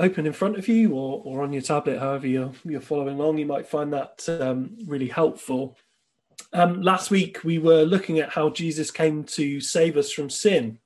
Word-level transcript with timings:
open 0.00 0.26
in 0.26 0.32
front 0.32 0.56
of 0.56 0.66
you 0.66 0.92
or, 0.92 1.22
or 1.24 1.42
on 1.42 1.52
your 1.52 1.62
tablet, 1.62 1.98
however 1.98 2.26
you're, 2.26 2.52
you're 2.64 2.80
following 2.80 3.18
along, 3.18 3.38
you 3.38 3.46
might 3.46 3.66
find 3.66 3.92
that 3.92 4.26
um, 4.28 4.76
really 4.86 5.08
helpful. 5.08 5.76
Um, 6.52 6.82
last 6.82 7.10
week, 7.10 7.44
we 7.44 7.58
were 7.58 7.82
looking 7.82 8.18
at 8.18 8.30
how 8.30 8.50
Jesus 8.50 8.90
came 8.90 9.24
to 9.24 9.60
save 9.60 9.96
us 9.96 10.10
from 10.10 10.30
sin. 10.30 10.78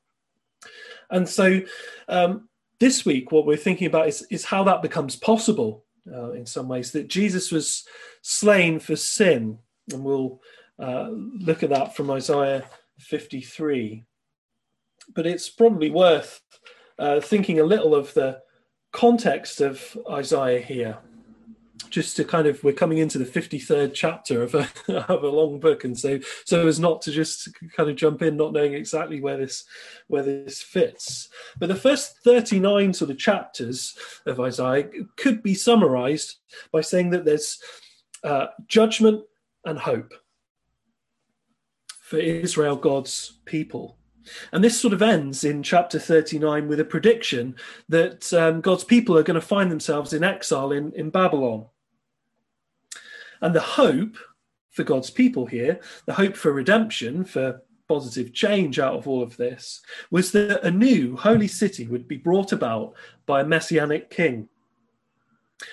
And 1.11 1.29
so 1.29 1.61
um, 2.09 2.49
this 2.81 3.05
week, 3.05 3.31
what 3.31 3.47
we're 3.47 3.57
thinking 3.57 3.87
about 3.87 4.09
is, 4.09 4.27
is 4.31 4.45
how 4.45 4.65
that 4.65 4.83
becomes 4.83 5.17
possible 5.17 5.85
uh, 6.13 6.33
in 6.33 6.45
some 6.45 6.69
ways, 6.69 6.91
that 6.93 7.09
Jesus 7.09 7.51
was 7.51 7.87
slain 8.21 8.79
for 8.79 8.97
sin. 8.97 9.59
And 9.93 10.05
we'll 10.05 10.43
uh, 10.79 11.09
look 11.11 11.63
at 11.63 11.71
that 11.71 11.95
from 11.95 12.11
Isaiah 12.11 12.65
53. 12.99 14.05
But 15.15 15.27
it's 15.27 15.49
probably 15.49 15.91
worth 15.91 16.41
uh, 16.99 17.21
thinking 17.21 17.61
a 17.61 17.65
little 17.65 17.95
of 17.95 18.13
the 18.15 18.41
context 18.95 19.61
of 19.61 19.99
Isaiah 20.09 20.61
here 20.61 20.99
just 21.91 22.17
to 22.17 22.25
kind 22.25 22.47
of 22.47 22.63
we're 22.63 22.73
coming 22.73 22.99
into 22.99 23.19
the 23.19 23.25
53rd 23.25 23.93
chapter 23.93 24.43
of 24.43 24.55
a, 24.55 24.69
of 25.13 25.25
a 25.25 25.29
long 25.29 25.59
book 25.59 25.83
and 25.85 25.99
so 25.99 26.21
so 26.45 26.67
as 26.67 26.79
not 26.79 27.03
to 27.03 27.11
just 27.11 27.49
kind 27.77 27.91
of 27.91 27.97
jump 27.97 28.23
in 28.23 28.37
not 28.37 28.53
knowing 28.53 28.73
exactly 28.73 29.21
where 29.21 29.37
this 29.37 29.65
where 30.07 30.23
this 30.23 30.63
fits. 30.63 31.29
But 31.59 31.69
the 31.69 31.75
first 31.75 32.19
39 32.25 32.95
sort 32.95 33.11
of 33.11 33.19
chapters 33.19 33.97
of 34.27 34.41
isaiah 34.41 34.89
could 35.17 35.43
be 35.43 35.55
summarized 35.55 36.37
by 36.73 36.81
saying 36.81 37.11
that 37.11 37.25
there's 37.25 37.59
uh, 38.23 38.47
judgment 38.69 39.23
and 39.65 39.79
hope 39.79 40.15
for 42.01 42.19
israel 42.19 42.77
god's 42.77 43.41
people 43.45 43.97
and 44.53 44.63
this 44.63 44.81
sort 44.81 44.95
of 44.95 45.03
ends 45.03 45.45
in 45.45 45.63
chapter 45.63 45.99
39 45.99 46.69
with 46.69 46.81
a 46.81 46.85
prediction 46.85 47.57
that 47.89 48.33
um, 48.33 48.61
God's 48.61 48.85
people 48.85 49.17
are 49.17 49.23
going 49.23 49.41
to 49.41 49.47
find 49.47 49.71
themselves 49.71 50.13
in 50.13 50.25
exile 50.25 50.73
in, 50.73 50.93
in 50.93 51.11
Babylon. 51.11 51.67
And 53.41 53.55
the 53.55 53.61
hope 53.61 54.17
for 54.71 54.85
God's 54.85 55.11
people 55.11 55.47
here, 55.47 55.81
the 56.07 56.15
hope 56.15 56.37
for 56.37 56.53
redemption, 56.53 57.25
for 57.25 57.63
positive 57.89 58.33
change 58.33 58.79
out 58.79 58.95
of 58.95 59.07
all 59.07 59.23
of 59.23 59.37
this, 59.37 59.83
was 60.11 60.33
that 60.33 60.65
a 60.65 60.71
new 60.71 61.17
holy 61.17 61.49
city 61.49 61.87
would 61.87 62.09
be 62.09 62.17
brought 62.17 62.53
about 62.53 62.95
by 63.27 63.41
a 63.41 63.47
messianic 63.47 64.11
king. 64.11 64.49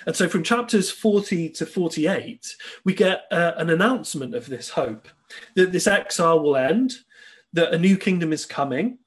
And 0.05 0.15
so 0.15 0.29
from 0.29 0.43
chapters 0.43 0.91
40 0.91 1.49
to 1.49 1.65
48, 1.65 2.55
we 2.83 2.93
get 2.93 3.23
uh, 3.31 3.53
an 3.57 3.69
announcement 3.69 4.35
of 4.35 4.47
this 4.47 4.69
hope 4.69 5.07
that 5.55 5.71
this 5.71 5.87
exile 5.87 6.39
will 6.39 6.55
end, 6.55 6.93
that 7.53 7.73
a 7.73 7.77
new 7.77 7.97
kingdom 7.97 8.33
is 8.33 8.45
coming. 8.45 8.99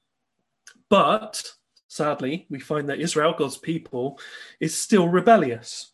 But 0.89 1.43
sadly, 1.87 2.45
we 2.49 2.59
find 2.59 2.89
that 2.89 2.99
Israel, 2.99 3.33
God's 3.37 3.57
people, 3.57 4.19
is 4.59 4.79
still 4.79 5.07
rebellious. 5.07 5.93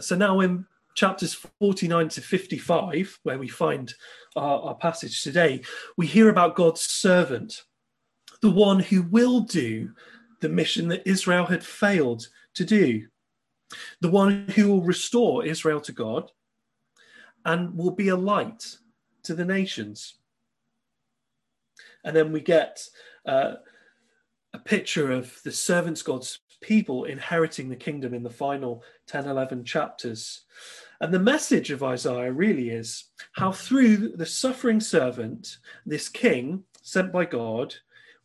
So 0.00 0.16
now 0.16 0.40
in 0.40 0.66
chapters 0.94 1.34
49 1.60 2.08
to 2.10 2.20
55, 2.20 3.18
where 3.22 3.38
we 3.38 3.48
find 3.48 3.92
our, 4.36 4.60
our, 4.60 4.74
passage 4.74 5.22
today, 5.22 5.62
we 5.96 6.06
hear 6.06 6.28
about 6.28 6.56
God's 6.56 6.80
servant, 6.80 7.64
the 8.42 8.50
one 8.50 8.80
who 8.80 9.02
will 9.02 9.40
do 9.40 9.90
the 10.40 10.48
mission 10.48 10.88
that 10.88 11.08
Israel 11.08 11.46
had 11.46 11.64
failed 11.64 12.28
to 12.54 12.64
do, 12.64 13.06
the 14.00 14.10
one 14.10 14.46
who 14.54 14.68
will 14.68 14.82
restore 14.82 15.44
Israel 15.44 15.80
to 15.80 15.92
God 15.92 16.30
and 17.44 17.76
will 17.76 17.90
be 17.90 18.08
a 18.08 18.16
light 18.16 18.76
to 19.24 19.34
the 19.34 19.44
nations. 19.44 20.14
And 22.04 22.14
then 22.14 22.32
we 22.32 22.40
get 22.40 22.86
uh, 23.26 23.54
a 24.52 24.58
picture 24.58 25.10
of 25.10 25.40
the 25.44 25.52
servants 25.52 26.02
God's 26.02 26.40
people 26.60 27.04
inheriting 27.04 27.68
the 27.68 27.76
kingdom 27.76 28.14
in 28.14 28.22
the 28.22 28.30
final 28.30 28.82
10 29.06 29.26
11 29.28 29.64
chapters 29.64 30.44
and 31.00 31.12
the 31.12 31.18
message 31.18 31.70
of 31.70 31.82
Isaiah 31.82 32.32
really 32.32 32.70
is 32.70 33.04
how 33.32 33.52
through 33.52 34.16
the 34.16 34.26
suffering 34.26 34.80
servant, 34.80 35.58
this 35.84 36.08
king 36.08 36.64
sent 36.82 37.12
by 37.12 37.24
God, 37.24 37.74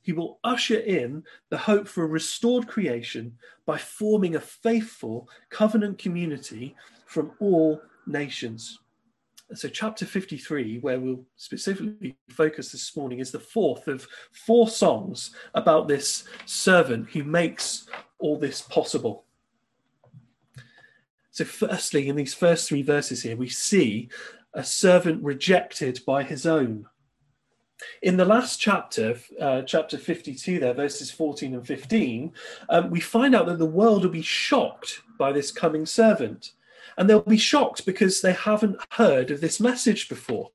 he 0.01 0.13
will 0.13 0.39
usher 0.44 0.79
in 0.79 1.23
the 1.50 1.57
hope 1.57 1.88
for 1.88 2.03
a 2.03 2.07
restored 2.07 2.68
creation 2.68 3.38
by 3.66 3.78
forming 3.78 4.35
a 4.35 4.39
faithful 4.39 5.28
covenant 5.50 5.97
community 5.97 6.75
from 7.06 7.31
all 7.39 7.81
nations. 8.07 8.79
So, 9.56 9.68
chapter 9.68 10.06
53, 10.06 10.80
where 10.80 11.00
we'll 11.00 11.24
specifically 11.36 12.16
focus 12.30 12.72
this 12.72 12.96
morning, 12.96 13.20
is 13.20 13.32
the 13.32 13.40
fourth 13.40 13.88
of 13.88 14.08
four 14.32 14.68
songs 14.68 15.32
about 15.56 15.88
this 15.88 16.26
servant 16.46 17.10
who 17.10 17.24
makes 17.24 17.88
all 18.20 18.38
this 18.38 18.62
possible. 18.62 19.26
So, 21.32 21.46
firstly, 21.46 22.10
in 22.10 22.16
these 22.16 22.34
first 22.34 22.68
three 22.68 22.84
verses 22.84 23.24
here, 23.24 23.36
we 23.36 23.50
see 23.50 24.10
a 24.54 24.64
servant 24.64 25.24
rejected 25.24 26.02
by 26.06 26.24
his 26.24 26.46
own. 26.46 26.86
In 28.02 28.18
the 28.18 28.26
last 28.26 28.60
chapter, 28.60 29.18
uh, 29.40 29.62
chapter 29.64 29.98
52, 29.98 30.60
there, 30.60 30.74
verses 30.74 31.10
14 31.10 31.56
and 31.56 31.66
15, 31.66 32.34
um, 32.70 32.90
we 32.90 33.00
find 33.00 33.34
out 33.34 33.46
that 33.48 33.58
the 33.58 33.66
world 33.66 34.04
will 34.04 34.12
be 34.12 34.22
shocked 34.22 35.02
by 35.18 35.31
this 35.31 35.52
coming 35.52 35.86
servant. 35.86 36.52
And 37.00 37.10
they'll 37.10 37.22
be 37.22 37.38
shocked 37.38 37.86
because 37.86 38.22
they 38.22 38.34
haven't 38.34 38.78
heard 38.92 39.32
of 39.32 39.40
this 39.40 39.62
message 39.62 40.10
before. 40.10 40.52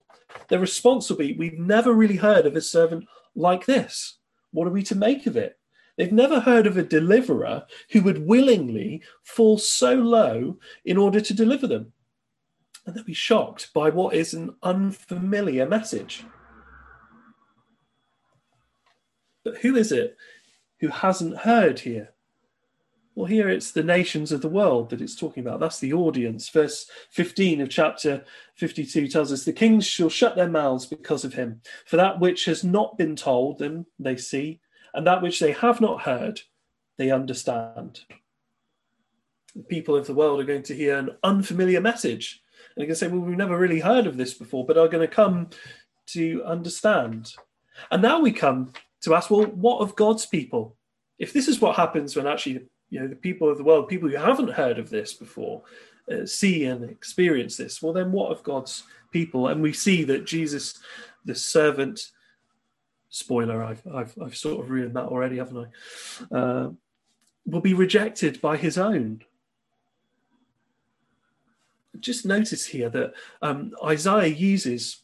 Their 0.48 0.60
response 0.60 1.08
will 1.08 1.16
be, 1.16 1.32
We've 1.32 1.58
never 1.58 1.94
really 1.94 2.16
heard 2.16 2.44
of 2.44 2.54
a 2.54 2.60
servant 2.60 3.06
like 3.34 3.64
this. 3.64 4.18
What 4.52 4.68
are 4.68 4.70
we 4.70 4.82
to 4.84 4.94
make 4.94 5.26
of 5.26 5.38
it? 5.38 5.58
They've 5.96 6.12
never 6.12 6.40
heard 6.40 6.66
of 6.66 6.76
a 6.76 6.82
deliverer 6.82 7.64
who 7.90 8.02
would 8.02 8.26
willingly 8.26 9.02
fall 9.22 9.58
so 9.58 9.94
low 9.94 10.58
in 10.84 10.98
order 10.98 11.20
to 11.20 11.34
deliver 11.34 11.66
them. 11.66 11.92
And 12.84 12.94
they'll 12.94 13.04
be 13.04 13.14
shocked 13.14 13.72
by 13.72 13.88
what 13.88 14.14
is 14.14 14.34
an 14.34 14.54
unfamiliar 14.62 15.66
message. 15.66 16.24
But 19.44 19.58
who 19.58 19.76
is 19.76 19.92
it 19.92 20.16
who 20.80 20.88
hasn't 20.88 21.38
heard 21.38 21.80
here? 21.80 22.13
Well, 23.14 23.26
here 23.26 23.48
it's 23.48 23.70
the 23.70 23.84
nations 23.84 24.32
of 24.32 24.40
the 24.40 24.48
world 24.48 24.90
that 24.90 25.00
it's 25.00 25.14
talking 25.14 25.46
about. 25.46 25.60
That's 25.60 25.78
the 25.78 25.92
audience. 25.92 26.48
Verse 26.48 26.90
15 27.10 27.60
of 27.60 27.68
chapter 27.68 28.24
52 28.56 29.06
tells 29.06 29.30
us 29.30 29.44
the 29.44 29.52
kings 29.52 29.86
shall 29.86 30.08
shut 30.08 30.34
their 30.34 30.48
mouths 30.48 30.86
because 30.86 31.24
of 31.24 31.34
him. 31.34 31.60
For 31.86 31.96
that 31.96 32.18
which 32.18 32.44
has 32.46 32.64
not 32.64 32.98
been 32.98 33.14
told 33.14 33.58
them, 33.58 33.86
they 34.00 34.16
see, 34.16 34.60
and 34.94 35.06
that 35.06 35.22
which 35.22 35.38
they 35.38 35.52
have 35.52 35.80
not 35.80 36.02
heard, 36.02 36.40
they 36.98 37.12
understand. 37.12 38.00
The 39.54 39.62
people 39.62 39.94
of 39.94 40.08
the 40.08 40.14
world 40.14 40.40
are 40.40 40.44
going 40.44 40.64
to 40.64 40.74
hear 40.74 40.98
an 40.98 41.10
unfamiliar 41.22 41.80
message. 41.80 42.42
And 42.76 42.82
going 42.82 42.88
to 42.88 42.96
say, 42.96 43.06
Well, 43.06 43.20
we've 43.20 43.36
never 43.36 43.56
really 43.56 43.80
heard 43.80 44.08
of 44.08 44.16
this 44.16 44.34
before, 44.34 44.66
but 44.66 44.76
are 44.76 44.88
going 44.88 45.06
to 45.06 45.14
come 45.14 45.50
to 46.08 46.42
understand. 46.44 47.34
And 47.92 48.02
now 48.02 48.18
we 48.18 48.32
come 48.32 48.72
to 49.02 49.14
ask, 49.14 49.30
Well, 49.30 49.46
what 49.46 49.78
of 49.78 49.94
God's 49.94 50.26
people? 50.26 50.76
If 51.16 51.32
this 51.32 51.46
is 51.46 51.60
what 51.60 51.76
happens 51.76 52.16
when 52.16 52.26
actually, 52.26 52.66
you 52.94 53.00
know, 53.00 53.08
the 53.08 53.16
people 53.16 53.50
of 53.50 53.58
the 53.58 53.64
world, 53.64 53.88
people 53.88 54.08
who 54.08 54.16
haven't 54.16 54.52
heard 54.52 54.78
of 54.78 54.88
this 54.88 55.12
before, 55.12 55.62
uh, 56.08 56.24
see 56.24 56.64
and 56.66 56.88
experience 56.88 57.56
this, 57.56 57.82
well, 57.82 57.92
then 57.92 58.12
what 58.12 58.30
of 58.30 58.44
God's 58.44 58.84
people? 59.10 59.48
And 59.48 59.60
we 59.60 59.72
see 59.72 60.04
that 60.04 60.26
Jesus, 60.26 60.78
the 61.24 61.34
servant, 61.34 62.12
spoiler, 63.08 63.64
I've, 63.64 63.84
I've, 63.92 64.16
I've 64.22 64.36
sort 64.36 64.60
of 64.60 64.70
ruined 64.70 64.94
that 64.94 65.06
already, 65.06 65.38
haven't 65.38 65.66
I? 66.30 66.36
Uh, 66.36 66.70
will 67.46 67.60
be 67.60 67.74
rejected 67.74 68.40
by 68.40 68.56
his 68.56 68.78
own. 68.78 69.22
Just 71.98 72.24
notice 72.24 72.64
here 72.64 72.90
that 72.90 73.14
um, 73.42 73.72
Isaiah 73.84 74.28
uses, 74.28 75.02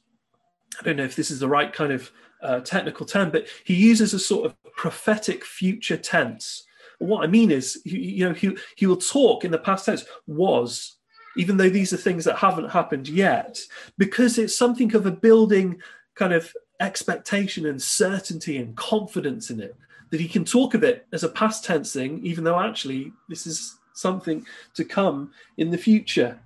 I 0.78 0.84
don't 0.84 0.96
know 0.96 1.02
if 1.02 1.16
this 1.16 1.32
is 1.32 1.40
the 1.40 1.48
right 1.48 1.72
kind 1.72 1.92
of 1.92 2.12
uh, 2.40 2.60
technical 2.60 3.04
term, 3.04 3.30
but 3.30 3.48
he 3.64 3.74
uses 3.74 4.14
a 4.14 4.20
sort 4.20 4.46
of 4.46 4.54
prophetic 4.74 5.44
future 5.44 5.96
tense. 5.96 6.66
What 7.00 7.24
I 7.24 7.26
mean 7.26 7.50
is, 7.50 7.80
you 7.84 8.28
know, 8.28 8.34
he, 8.34 8.56
he 8.76 8.86
will 8.86 8.96
talk 8.96 9.44
in 9.44 9.50
the 9.50 9.58
past 9.58 9.86
tense, 9.86 10.04
was, 10.26 10.96
even 11.36 11.56
though 11.56 11.70
these 11.70 11.92
are 11.92 11.96
things 11.96 12.24
that 12.26 12.36
haven't 12.36 12.70
happened 12.70 13.08
yet, 13.08 13.58
because 13.98 14.38
it's 14.38 14.56
something 14.56 14.94
of 14.94 15.06
a 15.06 15.10
building 15.10 15.80
kind 16.14 16.32
of 16.32 16.54
expectation 16.78 17.66
and 17.66 17.80
certainty 17.80 18.58
and 18.58 18.76
confidence 18.76 19.50
in 19.50 19.60
it 19.60 19.76
that 20.10 20.20
he 20.20 20.28
can 20.28 20.44
talk 20.44 20.74
of 20.74 20.84
it 20.84 21.06
as 21.12 21.24
a 21.24 21.28
past 21.28 21.64
tense 21.64 21.92
thing, 21.92 22.20
even 22.24 22.44
though 22.44 22.60
actually 22.60 23.12
this 23.28 23.46
is 23.46 23.78
something 23.94 24.44
to 24.74 24.84
come 24.84 25.32
in 25.56 25.70
the 25.70 25.78
future. 25.78 26.38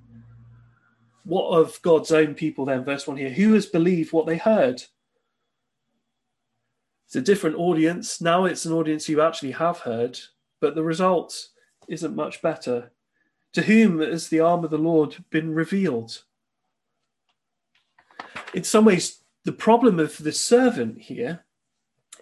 What 1.24 1.48
of 1.58 1.80
God's 1.82 2.12
own 2.12 2.34
people 2.34 2.66
then? 2.66 2.84
Verse 2.84 3.06
1 3.06 3.16
here. 3.16 3.30
Who 3.30 3.54
has 3.54 3.66
believed 3.66 4.12
what 4.12 4.26
they 4.26 4.36
heard? 4.36 4.82
It's 7.06 7.16
a 7.16 7.22
different 7.22 7.56
audience. 7.56 8.20
Now 8.20 8.44
it's 8.44 8.66
an 8.66 8.72
audience 8.72 9.08
you 9.08 9.22
actually 9.22 9.52
have 9.52 9.78
heard, 9.78 10.18
but 10.64 10.74
the 10.74 10.82
result 10.82 11.48
isn't 11.88 12.16
much 12.16 12.40
better. 12.40 12.90
To 13.52 13.60
whom 13.60 14.00
has 14.00 14.28
the 14.28 14.40
arm 14.40 14.64
of 14.64 14.70
the 14.70 14.78
Lord 14.78 15.22
been 15.28 15.54
revealed? 15.54 16.22
In 18.54 18.64
some 18.64 18.86
ways, 18.86 19.18
the 19.44 19.52
problem 19.52 20.00
of 20.00 20.16
the 20.16 20.32
servant 20.32 21.02
here 21.02 21.44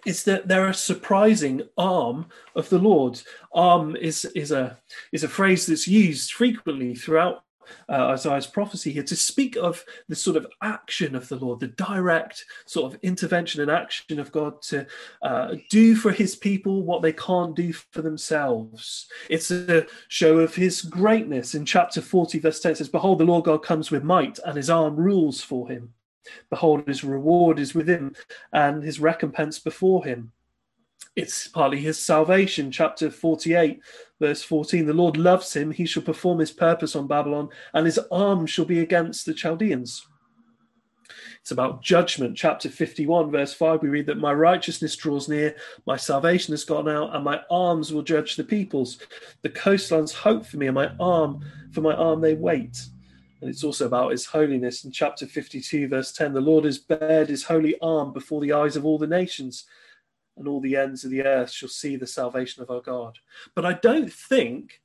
is 0.05 0.25
that 0.25 0.49
they're 0.49 0.67
a 0.67 0.73
surprising 0.73 1.61
arm 1.77 2.25
of 2.53 2.67
the 2.67 2.79
Lord. 2.79 3.21
Arm 3.53 3.95
is 3.95 4.25
is 4.35 4.51
a 4.51 4.77
is 5.13 5.23
a 5.23 5.29
phrase 5.29 5.65
that's 5.65 5.87
used 5.87 6.33
frequently 6.33 6.95
throughout 6.95 7.45
uh, 7.89 8.07
Isaiah's 8.07 8.47
prophecy 8.47 8.91
here 8.91 9.03
to 9.03 9.15
speak 9.15 9.55
of 9.55 9.83
the 10.07 10.15
sort 10.15 10.37
of 10.37 10.47
action 10.61 11.15
of 11.15 11.27
the 11.29 11.35
Lord, 11.35 11.59
the 11.59 11.67
direct 11.67 12.45
sort 12.65 12.93
of 12.93 12.99
intervention 13.03 13.61
and 13.61 13.71
action 13.71 14.19
of 14.19 14.31
God 14.31 14.61
to 14.63 14.85
uh, 15.21 15.55
do 15.69 15.95
for 15.95 16.11
his 16.11 16.35
people 16.35 16.83
what 16.83 17.01
they 17.01 17.13
can't 17.13 17.55
do 17.55 17.73
for 17.73 18.01
themselves. 18.01 19.07
It's 19.29 19.51
a 19.51 19.87
show 20.07 20.39
of 20.39 20.55
his 20.55 20.81
greatness. 20.81 21.55
In 21.55 21.65
chapter 21.65 22.01
40, 22.01 22.39
verse 22.39 22.59
10, 22.59 22.73
it 22.73 22.77
says, 22.77 22.89
Behold, 22.89 23.19
the 23.19 23.25
Lord 23.25 23.45
God 23.45 23.63
comes 23.63 23.91
with 23.91 24.03
might, 24.03 24.39
and 24.45 24.57
his 24.57 24.69
arm 24.69 24.95
rules 24.95 25.41
for 25.41 25.69
him. 25.69 25.93
Behold, 26.49 26.87
his 26.87 27.03
reward 27.03 27.59
is 27.59 27.73
with 27.75 27.87
him, 27.87 28.15
and 28.51 28.83
his 28.83 28.99
recompense 28.99 29.59
before 29.59 30.05
him. 30.05 30.31
It's 31.15 31.47
partly 31.47 31.79
his 31.79 31.99
salvation. 31.99 32.71
Chapter 32.71 33.11
48, 33.11 33.79
verse 34.19 34.43
14 34.43 34.85
The 34.85 34.93
Lord 34.93 35.17
loves 35.17 35.55
him, 35.55 35.71
he 35.71 35.85
shall 35.85 36.03
perform 36.03 36.39
his 36.39 36.51
purpose 36.51 36.95
on 36.95 37.07
Babylon, 37.07 37.49
and 37.73 37.85
his 37.85 37.99
arm 38.11 38.45
shall 38.45 38.65
be 38.65 38.79
against 38.79 39.25
the 39.25 39.33
Chaldeans. 39.33 40.07
It's 41.41 41.51
about 41.51 41.83
judgment. 41.83 42.37
Chapter 42.37 42.69
51, 42.69 43.29
verse 43.29 43.53
5, 43.53 43.81
we 43.81 43.89
read 43.89 44.05
that 44.05 44.17
my 44.17 44.33
righteousness 44.33 44.95
draws 44.95 45.27
near, 45.27 45.55
my 45.85 45.97
salvation 45.97 46.53
has 46.53 46.63
gone 46.63 46.87
out, 46.87 47.13
and 47.13 47.23
my 47.23 47.41
arms 47.51 47.91
will 47.91 48.01
judge 48.01 48.37
the 48.37 48.45
peoples. 48.45 48.97
The 49.41 49.49
coastlands 49.49 50.13
hope 50.13 50.45
for 50.45 50.55
me, 50.55 50.67
and 50.67 50.75
my 50.75 50.91
arm, 51.01 51.43
for 51.71 51.81
my 51.81 51.93
arm 51.93 52.21
they 52.21 52.33
wait. 52.33 52.85
And 53.41 53.49
it's 53.49 53.65
also 53.65 53.87
about 53.87 54.11
his 54.11 54.25
holiness. 54.25 54.85
In 54.85 54.91
chapter 54.91 55.27
52, 55.27 55.89
verse 55.89 56.13
10, 56.13 56.33
the 56.33 56.39
Lord 56.39 56.63
has 56.63 56.77
bared 56.77 57.27
his 57.27 57.43
holy 57.43 57.77
arm 57.81 58.13
before 58.13 58.39
the 58.39 58.53
eyes 58.53 58.77
of 58.77 58.85
all 58.85 58.97
the 58.97 59.05
nations, 59.05 59.65
and 60.37 60.47
all 60.47 60.61
the 60.61 60.75
ends 60.75 61.03
of 61.03 61.11
the 61.11 61.23
earth 61.23 61.51
shall 61.51 61.69
see 61.69 61.95
the 61.95 62.07
salvation 62.07 62.63
of 62.63 62.69
our 62.69 62.81
God. 62.81 63.19
But 63.55 63.65
I 63.65 63.73
don't 63.73 64.11
think 64.11 64.81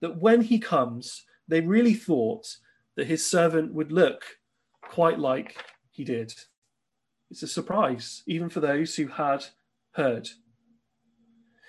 that 0.00 0.20
when 0.20 0.42
he 0.42 0.58
comes, 0.58 1.24
they 1.46 1.60
really 1.60 1.94
thought 1.94 2.56
that 2.96 3.06
his 3.06 3.26
servant 3.26 3.72
would 3.74 3.92
look 3.92 4.24
quite 4.82 5.18
like 5.18 5.64
he 5.90 6.04
did. 6.04 6.32
It's 7.30 7.42
a 7.42 7.48
surprise, 7.48 8.22
even 8.26 8.48
for 8.48 8.60
those 8.60 8.96
who 8.96 9.08
had 9.08 9.44
heard. 9.92 10.28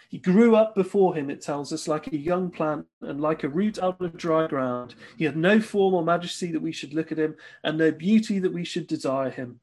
He 0.09 0.17
grew 0.17 0.55
up 0.55 0.73
before 0.73 1.15
him, 1.15 1.29
it 1.29 1.41
tells 1.41 1.71
us, 1.71 1.87
like 1.87 2.07
a 2.07 2.17
young 2.17 2.49
plant 2.49 2.87
and 3.01 3.21
like 3.21 3.43
a 3.43 3.49
root 3.49 3.77
out 3.77 4.01
of 4.01 4.17
dry 4.17 4.47
ground. 4.47 4.95
He 5.17 5.25
had 5.25 5.37
no 5.37 5.59
form 5.59 5.93
or 5.93 6.03
majesty 6.03 6.51
that 6.51 6.61
we 6.61 6.71
should 6.71 6.95
look 6.95 7.11
at 7.11 7.19
him, 7.19 7.35
and 7.63 7.77
no 7.77 7.91
beauty 7.91 8.39
that 8.39 8.53
we 8.53 8.63
should 8.63 8.87
desire 8.87 9.29
him. 9.29 9.59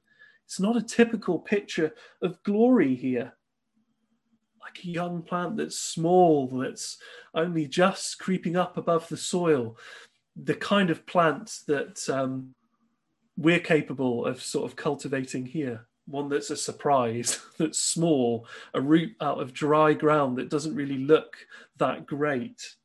It's 0.47 0.61
not 0.61 0.77
a 0.77 0.83
typical 0.83 1.39
picture 1.39 1.93
of 2.23 2.43
glory 2.43 2.95
here. 2.95 3.35
Like 4.63 4.85
a 4.85 4.89
young 4.89 5.23
plant 5.23 5.57
that's 5.57 5.79
small, 5.79 6.49
that's 6.49 6.99
only 7.35 7.67
just 7.67 8.19
creeping 8.19 8.57
up 8.57 8.77
above 8.77 9.09
the 9.09 9.17
soil. 9.17 9.77
The 10.37 10.55
kind 10.55 10.91
of 10.91 11.05
plant 11.07 11.61
that 11.67 12.09
um, 12.09 12.55
we're 13.37 13.61
capable 13.61 14.25
of 14.25 14.43
sort 14.43 14.71
of 14.71 14.77
cultivating 14.77 15.47
here 15.47 15.87
one 16.07 16.29
that's 16.29 16.51
a 16.51 16.57
surprise, 16.57 17.41
that's 17.59 17.79
small, 17.79 18.47
a 18.75 18.81
root 18.81 19.15
out 19.21 19.41
of 19.41 19.53
dry 19.53 19.93
ground 19.93 20.39
that 20.39 20.49
doesn't 20.49 20.75
really 20.75 20.99
look 20.99 21.37
that 21.77 22.07
great. 22.07 22.77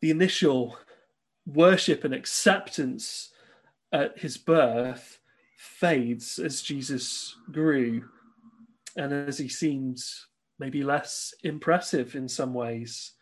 The 0.00 0.10
initial 0.10 0.78
worship 1.46 2.04
and 2.04 2.14
acceptance 2.14 3.30
at 3.94 4.18
his 4.18 4.36
birth 4.36 5.20
fades 5.56 6.40
as 6.40 6.60
Jesus 6.60 7.36
grew 7.52 8.04
and 8.96 9.12
as 9.12 9.38
he 9.38 9.48
seems 9.48 10.26
maybe 10.58 10.82
less 10.82 11.32
impressive 11.44 12.16
in 12.16 12.28
some 12.28 12.52
ways. 12.52 13.12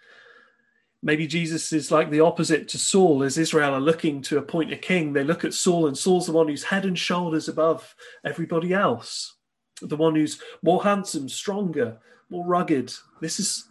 Maybe 1.02 1.26
Jesus 1.26 1.72
is 1.72 1.90
like 1.90 2.10
the 2.10 2.20
opposite 2.20 2.68
to 2.68 2.78
Saul. 2.78 3.22
As 3.22 3.36
Israel 3.36 3.74
are 3.74 3.80
looking 3.80 4.22
to 4.22 4.38
appoint 4.38 4.72
a 4.72 4.76
king, 4.76 5.12
they 5.12 5.24
look 5.24 5.44
at 5.44 5.52
Saul, 5.52 5.88
and 5.88 5.98
Saul's 5.98 6.26
the 6.26 6.32
one 6.32 6.48
who's 6.48 6.64
head 6.64 6.86
and 6.86 6.98
shoulders 6.98 7.48
above 7.48 7.94
everybody 8.24 8.72
else, 8.72 9.34
the 9.82 9.96
one 9.96 10.14
who's 10.14 10.40
more 10.62 10.82
handsome, 10.82 11.28
stronger, 11.28 11.98
more 12.30 12.46
rugged. 12.46 12.94
This 13.20 13.40
is 13.40 13.68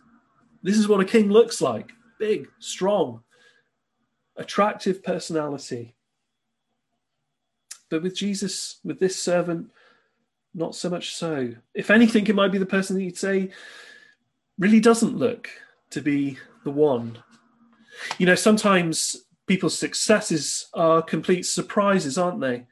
this 0.61 0.77
is 0.77 0.87
what 0.87 0.99
a 0.99 1.05
king 1.05 1.29
looks 1.29 1.61
like: 1.61 1.93
big, 2.19 2.47
strong, 2.59 3.23
attractive 4.35 5.01
personality. 5.01 5.95
But 7.91 8.01
with 8.01 8.15
Jesus, 8.15 8.79
with 8.83 8.99
this 8.99 9.21
servant, 9.21 9.69
not 10.55 10.75
so 10.75 10.89
much 10.89 11.13
so. 11.13 11.53
If 11.75 11.91
anything, 11.91 12.25
it 12.25 12.35
might 12.35 12.51
be 12.51 12.57
the 12.57 12.65
person 12.65 12.95
that 12.95 13.03
you'd 13.03 13.17
say 13.17 13.51
really 14.57 14.79
doesn't 14.79 15.17
look 15.17 15.49
to 15.91 16.01
be 16.01 16.37
the 16.63 16.71
one. 16.71 17.19
You 18.17 18.25
know, 18.25 18.35
sometimes 18.35 19.25
people's 19.45 19.77
successes 19.77 20.67
are 20.73 21.01
complete 21.01 21.45
surprises, 21.45 22.17
aren't 22.17 22.39
they? 22.39 22.65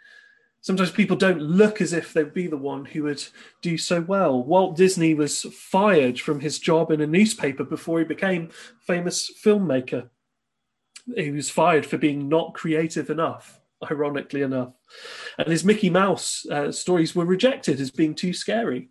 Sometimes 0.61 0.91
people 0.91 1.17
don't 1.17 1.41
look 1.41 1.81
as 1.81 1.93
if 1.93 2.13
they'd 2.13 2.33
be 2.33 2.47
the 2.47 2.57
one 2.57 2.85
who 2.85 3.03
would 3.03 3.23
do 3.61 3.77
so 3.77 4.01
well. 4.01 4.41
Walt 4.41 4.77
Disney 4.77 5.13
was 5.13 5.41
fired 5.41 6.19
from 6.19 6.39
his 6.39 6.59
job 6.59 6.91
in 6.91 7.01
a 7.01 7.07
newspaper 7.07 7.63
before 7.63 7.99
he 7.99 8.05
became 8.05 8.49
famous 8.79 9.31
filmmaker. 9.43 10.09
He 11.15 11.31
was 11.31 11.49
fired 11.49 11.85
for 11.85 11.97
being 11.97 12.29
not 12.29 12.53
creative 12.53 13.09
enough, 13.09 13.58
ironically 13.89 14.41
enough. 14.41 14.73
And 15.37 15.47
his 15.47 15.63
Mickey 15.63 15.89
Mouse 15.89 16.45
uh, 16.49 16.71
stories 16.71 17.15
were 17.15 17.25
rejected 17.25 17.79
as 17.79 17.91
being 17.91 18.15
too 18.15 18.33
scary. 18.33 18.89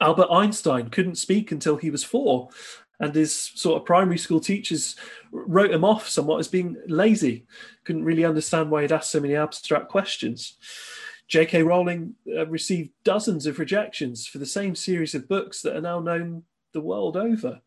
Albert 0.00 0.28
Einstein 0.30 0.90
couldn't 0.90 1.16
speak 1.16 1.52
until 1.52 1.76
he 1.76 1.90
was 1.90 2.04
four 2.04 2.48
and 3.02 3.14
his 3.14 3.36
sort 3.36 3.80
of 3.80 3.84
primary 3.84 4.16
school 4.16 4.40
teachers 4.40 4.94
wrote 5.32 5.72
him 5.72 5.84
off 5.84 6.08
somewhat 6.08 6.38
as 6.38 6.46
being 6.46 6.76
lazy. 6.86 7.46
Couldn't 7.84 8.04
really 8.04 8.24
understand 8.24 8.70
why 8.70 8.82
he'd 8.82 8.92
asked 8.92 9.10
so 9.10 9.20
many 9.20 9.34
abstract 9.34 9.88
questions. 9.88 10.56
J.K. 11.26 11.64
Rowling 11.64 12.14
uh, 12.36 12.46
received 12.46 12.90
dozens 13.02 13.46
of 13.46 13.58
rejections 13.58 14.26
for 14.26 14.38
the 14.38 14.46
same 14.46 14.76
series 14.76 15.16
of 15.16 15.28
books 15.28 15.62
that 15.62 15.76
are 15.76 15.80
now 15.80 15.98
known 15.98 16.44
the 16.72 16.80
world 16.80 17.16
over. 17.16 17.60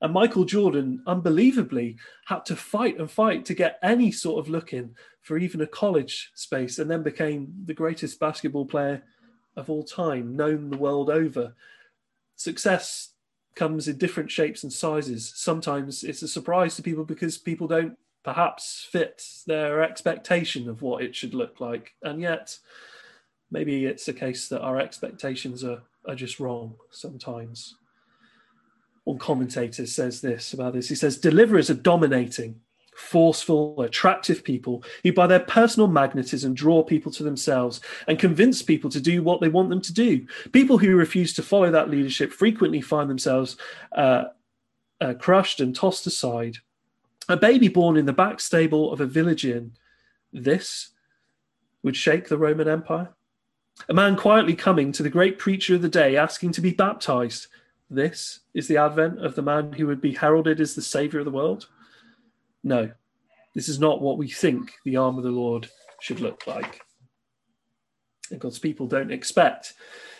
And 0.00 0.12
Michael 0.12 0.44
Jordan, 0.44 1.02
unbelievably, 1.06 1.96
had 2.26 2.44
to 2.46 2.56
fight 2.56 2.98
and 2.98 3.10
fight 3.10 3.44
to 3.46 3.54
get 3.54 3.78
any 3.82 4.12
sort 4.12 4.38
of 4.38 4.50
look 4.50 4.72
in 4.72 4.94
for 5.22 5.38
even 5.38 5.60
a 5.60 5.66
college 5.66 6.30
space, 6.34 6.78
and 6.78 6.90
then 6.90 7.02
became 7.02 7.52
the 7.64 7.74
greatest 7.74 8.18
basketball 8.20 8.64
player 8.64 9.02
of 9.56 9.68
all 9.68 9.82
time, 9.82 10.36
known 10.36 10.70
the 10.70 10.78
world 10.78 11.10
over. 11.10 11.54
Success 12.36 13.10
comes 13.56 13.88
in 13.88 13.98
different 13.98 14.30
shapes 14.30 14.62
and 14.62 14.72
sizes. 14.72 15.32
Sometimes 15.34 16.04
it's 16.04 16.22
a 16.22 16.28
surprise 16.28 16.76
to 16.76 16.82
people 16.82 17.04
because 17.04 17.36
people 17.36 17.66
don't 17.66 17.98
perhaps 18.22 18.86
fit 18.90 19.22
their 19.46 19.82
expectation 19.82 20.68
of 20.68 20.80
what 20.80 21.02
it 21.02 21.16
should 21.16 21.34
look 21.34 21.60
like. 21.60 21.94
And 22.02 22.20
yet, 22.20 22.56
maybe 23.50 23.86
it's 23.86 24.06
a 24.06 24.12
case 24.12 24.48
that 24.48 24.62
our 24.62 24.78
expectations 24.78 25.64
are, 25.64 25.82
are 26.06 26.14
just 26.14 26.38
wrong 26.38 26.76
sometimes. 26.90 27.74
One 29.08 29.16
commentator 29.16 29.86
says 29.86 30.20
this 30.20 30.52
about 30.52 30.74
this. 30.74 30.90
He 30.90 30.94
says, 30.94 31.16
Deliverers 31.16 31.70
are 31.70 31.74
dominating 31.74 32.60
forceful, 32.94 33.80
attractive 33.80 34.44
people 34.44 34.84
who, 35.02 35.14
by 35.14 35.26
their 35.26 35.40
personal 35.40 35.88
magnetism, 35.88 36.52
draw 36.52 36.82
people 36.82 37.10
to 37.12 37.22
themselves 37.22 37.80
and 38.06 38.18
convince 38.18 38.60
people 38.60 38.90
to 38.90 39.00
do 39.00 39.22
what 39.22 39.40
they 39.40 39.48
want 39.48 39.70
them 39.70 39.80
to 39.80 39.94
do. 39.94 40.26
People 40.52 40.76
who 40.76 40.94
refuse 40.94 41.32
to 41.32 41.42
follow 41.42 41.70
that 41.70 41.88
leadership 41.88 42.34
frequently 42.34 42.82
find 42.82 43.08
themselves 43.08 43.56
uh, 43.92 44.24
uh, 45.00 45.14
crushed 45.14 45.60
and 45.60 45.74
tossed 45.74 46.06
aside. 46.06 46.58
A 47.30 47.36
baby 47.38 47.68
born 47.68 47.96
in 47.96 48.04
the 48.04 48.12
back 48.12 48.40
stable 48.40 48.92
of 48.92 49.00
a 49.00 49.06
village 49.06 49.46
inn, 49.46 49.72
this 50.34 50.90
would 51.82 51.96
shake 51.96 52.28
the 52.28 52.36
Roman 52.36 52.68
Empire. 52.68 53.08
A 53.88 53.94
man 53.94 54.16
quietly 54.16 54.54
coming 54.54 54.92
to 54.92 55.02
the 55.02 55.08
great 55.08 55.38
preacher 55.38 55.76
of 55.76 55.80
the 55.80 55.88
day 55.88 56.14
asking 56.14 56.52
to 56.52 56.60
be 56.60 56.72
baptized. 56.72 57.46
This 57.90 58.40
is 58.54 58.68
the 58.68 58.76
advent 58.76 59.24
of 59.24 59.34
the 59.34 59.42
man 59.42 59.72
who 59.72 59.86
would 59.86 60.00
be 60.00 60.14
heralded 60.14 60.60
as 60.60 60.74
the 60.74 60.82
savior 60.82 61.20
of 61.20 61.24
the 61.24 61.30
world. 61.30 61.68
No, 62.62 62.90
this 63.54 63.68
is 63.68 63.78
not 63.78 64.02
what 64.02 64.18
we 64.18 64.28
think 64.28 64.72
the 64.84 64.96
arm 64.96 65.16
of 65.16 65.24
the 65.24 65.30
Lord 65.30 65.68
should 66.00 66.20
look 66.20 66.46
like. 66.46 66.80
And 68.30 68.40
God's 68.40 68.58
people 68.58 68.86
don't 68.86 69.10
expect 69.10 69.74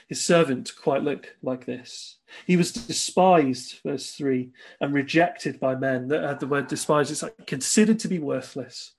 his 0.09 0.25
servant 0.25 0.69
to 0.69 0.75
quite 0.75 1.03
look 1.03 1.37
like 1.43 1.67
this. 1.67 2.17
He 2.47 2.57
was 2.57 2.73
despised, 2.73 3.81
verse 3.85 4.13
3, 4.13 4.51
and 4.81 4.95
rejected 4.95 5.61
by 5.61 5.75
men. 5.75 6.09
That 6.09 6.25
had 6.25 6.41
the 6.41 6.47
word 6.47 6.67
despised, 6.67 7.11
it's 7.11 7.23
like 7.23 7.47
considered 7.47 7.99
to 8.01 8.09
be 8.09 8.19
worthless. 8.19 8.93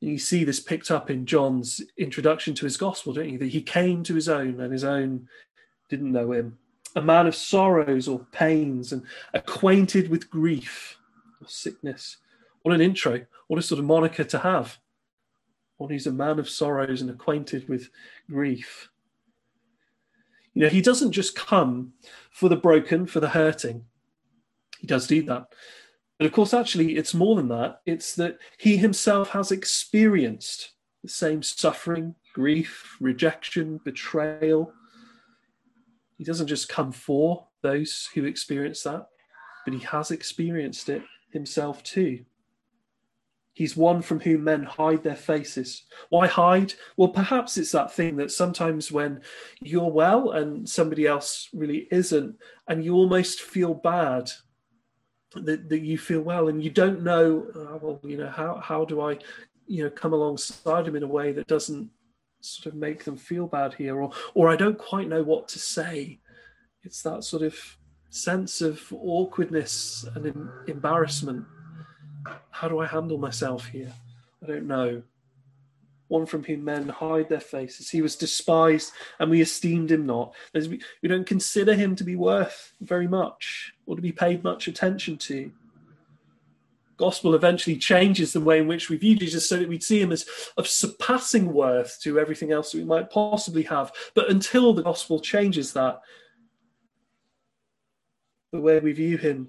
And 0.00 0.10
you 0.10 0.18
see 0.18 0.44
this 0.44 0.60
picked 0.60 0.92
up 0.92 1.10
in 1.10 1.26
John's 1.26 1.82
introduction 1.98 2.54
to 2.54 2.66
his 2.66 2.76
gospel, 2.76 3.12
don't 3.12 3.28
you? 3.28 3.38
That 3.38 3.48
he 3.48 3.62
came 3.62 4.04
to 4.04 4.14
his 4.14 4.28
own 4.28 4.60
and 4.60 4.72
his 4.72 4.84
own 4.84 5.28
didn't 5.88 6.12
know 6.12 6.30
him. 6.30 6.58
A 6.96 7.02
man 7.02 7.26
of 7.26 7.36
sorrows 7.36 8.08
or 8.08 8.26
pains 8.32 8.92
and 8.92 9.02
acquainted 9.34 10.08
with 10.08 10.28
grief 10.30 10.98
or 11.40 11.46
sickness. 11.46 12.16
What 12.62 12.74
an 12.74 12.80
intro. 12.80 13.26
What 13.46 13.60
a 13.60 13.62
sort 13.62 13.78
of 13.78 13.84
moniker 13.84 14.24
to 14.24 14.38
have. 14.38 14.78
one 15.76 15.90
who's 15.90 16.06
a 16.06 16.12
man 16.12 16.38
of 16.38 16.48
sorrows 16.48 17.00
and 17.00 17.10
acquainted 17.10 17.68
with 17.68 17.90
grief. 18.30 18.88
You 20.54 20.62
know, 20.62 20.68
he 20.68 20.80
doesn't 20.80 21.12
just 21.12 21.36
come 21.36 21.92
for 22.30 22.48
the 22.48 22.56
broken, 22.56 23.06
for 23.06 23.20
the 23.20 23.28
hurting. 23.28 23.84
He 24.80 24.86
does 24.86 25.06
do 25.06 25.22
that. 25.24 25.48
But 26.18 26.26
of 26.26 26.32
course, 26.32 26.54
actually, 26.54 26.96
it's 26.96 27.12
more 27.12 27.36
than 27.36 27.48
that. 27.48 27.82
It's 27.84 28.14
that 28.16 28.38
he 28.56 28.78
himself 28.78 29.30
has 29.30 29.52
experienced 29.52 30.72
the 31.02 31.10
same 31.10 31.42
suffering, 31.42 32.14
grief, 32.32 32.96
rejection, 33.00 33.80
betrayal. 33.84 34.72
He 36.16 36.24
doesn't 36.24 36.46
just 36.46 36.68
come 36.68 36.92
for 36.92 37.46
those 37.62 38.08
who 38.14 38.24
experience 38.24 38.82
that, 38.82 39.06
but 39.64 39.74
he 39.74 39.80
has 39.80 40.10
experienced 40.10 40.88
it 40.88 41.02
himself 41.30 41.82
too. 41.82 42.24
He's 43.52 43.74
one 43.74 44.02
from 44.02 44.20
whom 44.20 44.44
men 44.44 44.64
hide 44.64 45.02
their 45.02 45.16
faces. 45.16 45.84
Why 46.10 46.26
hide? 46.26 46.74
Well, 46.98 47.08
perhaps 47.08 47.56
it's 47.56 47.72
that 47.72 47.90
thing 47.90 48.16
that 48.16 48.30
sometimes 48.30 48.92
when 48.92 49.22
you're 49.62 49.90
well 49.90 50.32
and 50.32 50.68
somebody 50.68 51.06
else 51.06 51.48
really 51.54 51.88
isn't, 51.90 52.36
and 52.68 52.84
you 52.84 52.94
almost 52.94 53.40
feel 53.40 53.72
bad 53.72 54.30
that, 55.34 55.70
that 55.70 55.80
you 55.80 55.96
feel 55.96 56.20
well 56.20 56.48
and 56.48 56.62
you 56.62 56.68
don't 56.68 57.02
know, 57.02 57.46
oh, 57.54 57.78
well, 57.80 58.00
you 58.04 58.18
know, 58.18 58.28
how, 58.28 58.60
how 58.62 58.84
do 58.84 59.00
I, 59.00 59.18
you 59.66 59.84
know, 59.84 59.90
come 59.90 60.12
alongside 60.12 60.84
them 60.84 60.96
in 60.96 61.02
a 61.02 61.08
way 61.08 61.32
that 61.32 61.46
doesn't 61.46 61.90
sort 62.46 62.72
of 62.72 62.78
make 62.78 63.04
them 63.04 63.16
feel 63.16 63.46
bad 63.46 63.74
here 63.74 64.00
or, 64.00 64.12
or 64.34 64.48
I 64.48 64.56
don't 64.56 64.78
quite 64.78 65.08
know 65.08 65.22
what 65.22 65.48
to 65.48 65.58
say. 65.58 66.20
It's 66.82 67.02
that 67.02 67.24
sort 67.24 67.42
of 67.42 67.56
sense 68.10 68.60
of 68.60 68.80
awkwardness 68.92 70.06
and 70.14 70.26
em- 70.26 70.52
embarrassment 70.68 71.44
how 72.50 72.68
do 72.68 72.78
I 72.78 72.86
handle 72.86 73.18
myself 73.18 73.66
here? 73.66 73.92
I 74.42 74.46
don't 74.46 74.66
know. 74.66 75.02
One 76.08 76.26
from 76.26 76.44
whom 76.44 76.64
men 76.64 76.88
hide 76.88 77.28
their 77.28 77.40
faces. 77.40 77.90
He 77.90 78.00
was 78.00 78.14
despised, 78.16 78.92
and 79.18 79.30
we 79.30 79.40
esteemed 79.40 79.90
him 79.90 80.06
not. 80.06 80.34
We 80.54 81.08
don't 81.08 81.26
consider 81.26 81.74
him 81.74 81.96
to 81.96 82.04
be 82.04 82.16
worth 82.16 82.72
very 82.80 83.08
much 83.08 83.72
or 83.86 83.96
to 83.96 84.02
be 84.02 84.12
paid 84.12 84.44
much 84.44 84.68
attention 84.68 85.16
to. 85.18 85.50
Gospel 86.96 87.34
eventually 87.34 87.76
changes 87.76 88.32
the 88.32 88.40
way 88.40 88.58
in 88.58 88.66
which 88.66 88.88
we 88.88 88.96
view 88.96 89.16
Jesus 89.16 89.48
so 89.48 89.58
that 89.58 89.68
we 89.68 89.78
see 89.80 90.00
him 90.00 90.12
as 90.12 90.26
of 90.56 90.66
surpassing 90.66 91.52
worth 91.52 91.98
to 92.02 92.18
everything 92.18 92.52
else 92.52 92.72
that 92.72 92.78
we 92.78 92.84
might 92.84 93.10
possibly 93.10 93.62
have. 93.64 93.92
But 94.14 94.30
until 94.30 94.72
the 94.72 94.82
gospel 94.82 95.20
changes 95.20 95.72
that, 95.74 96.00
the 98.52 98.60
way 98.60 98.78
we 98.80 98.92
view 98.92 99.18
him 99.18 99.48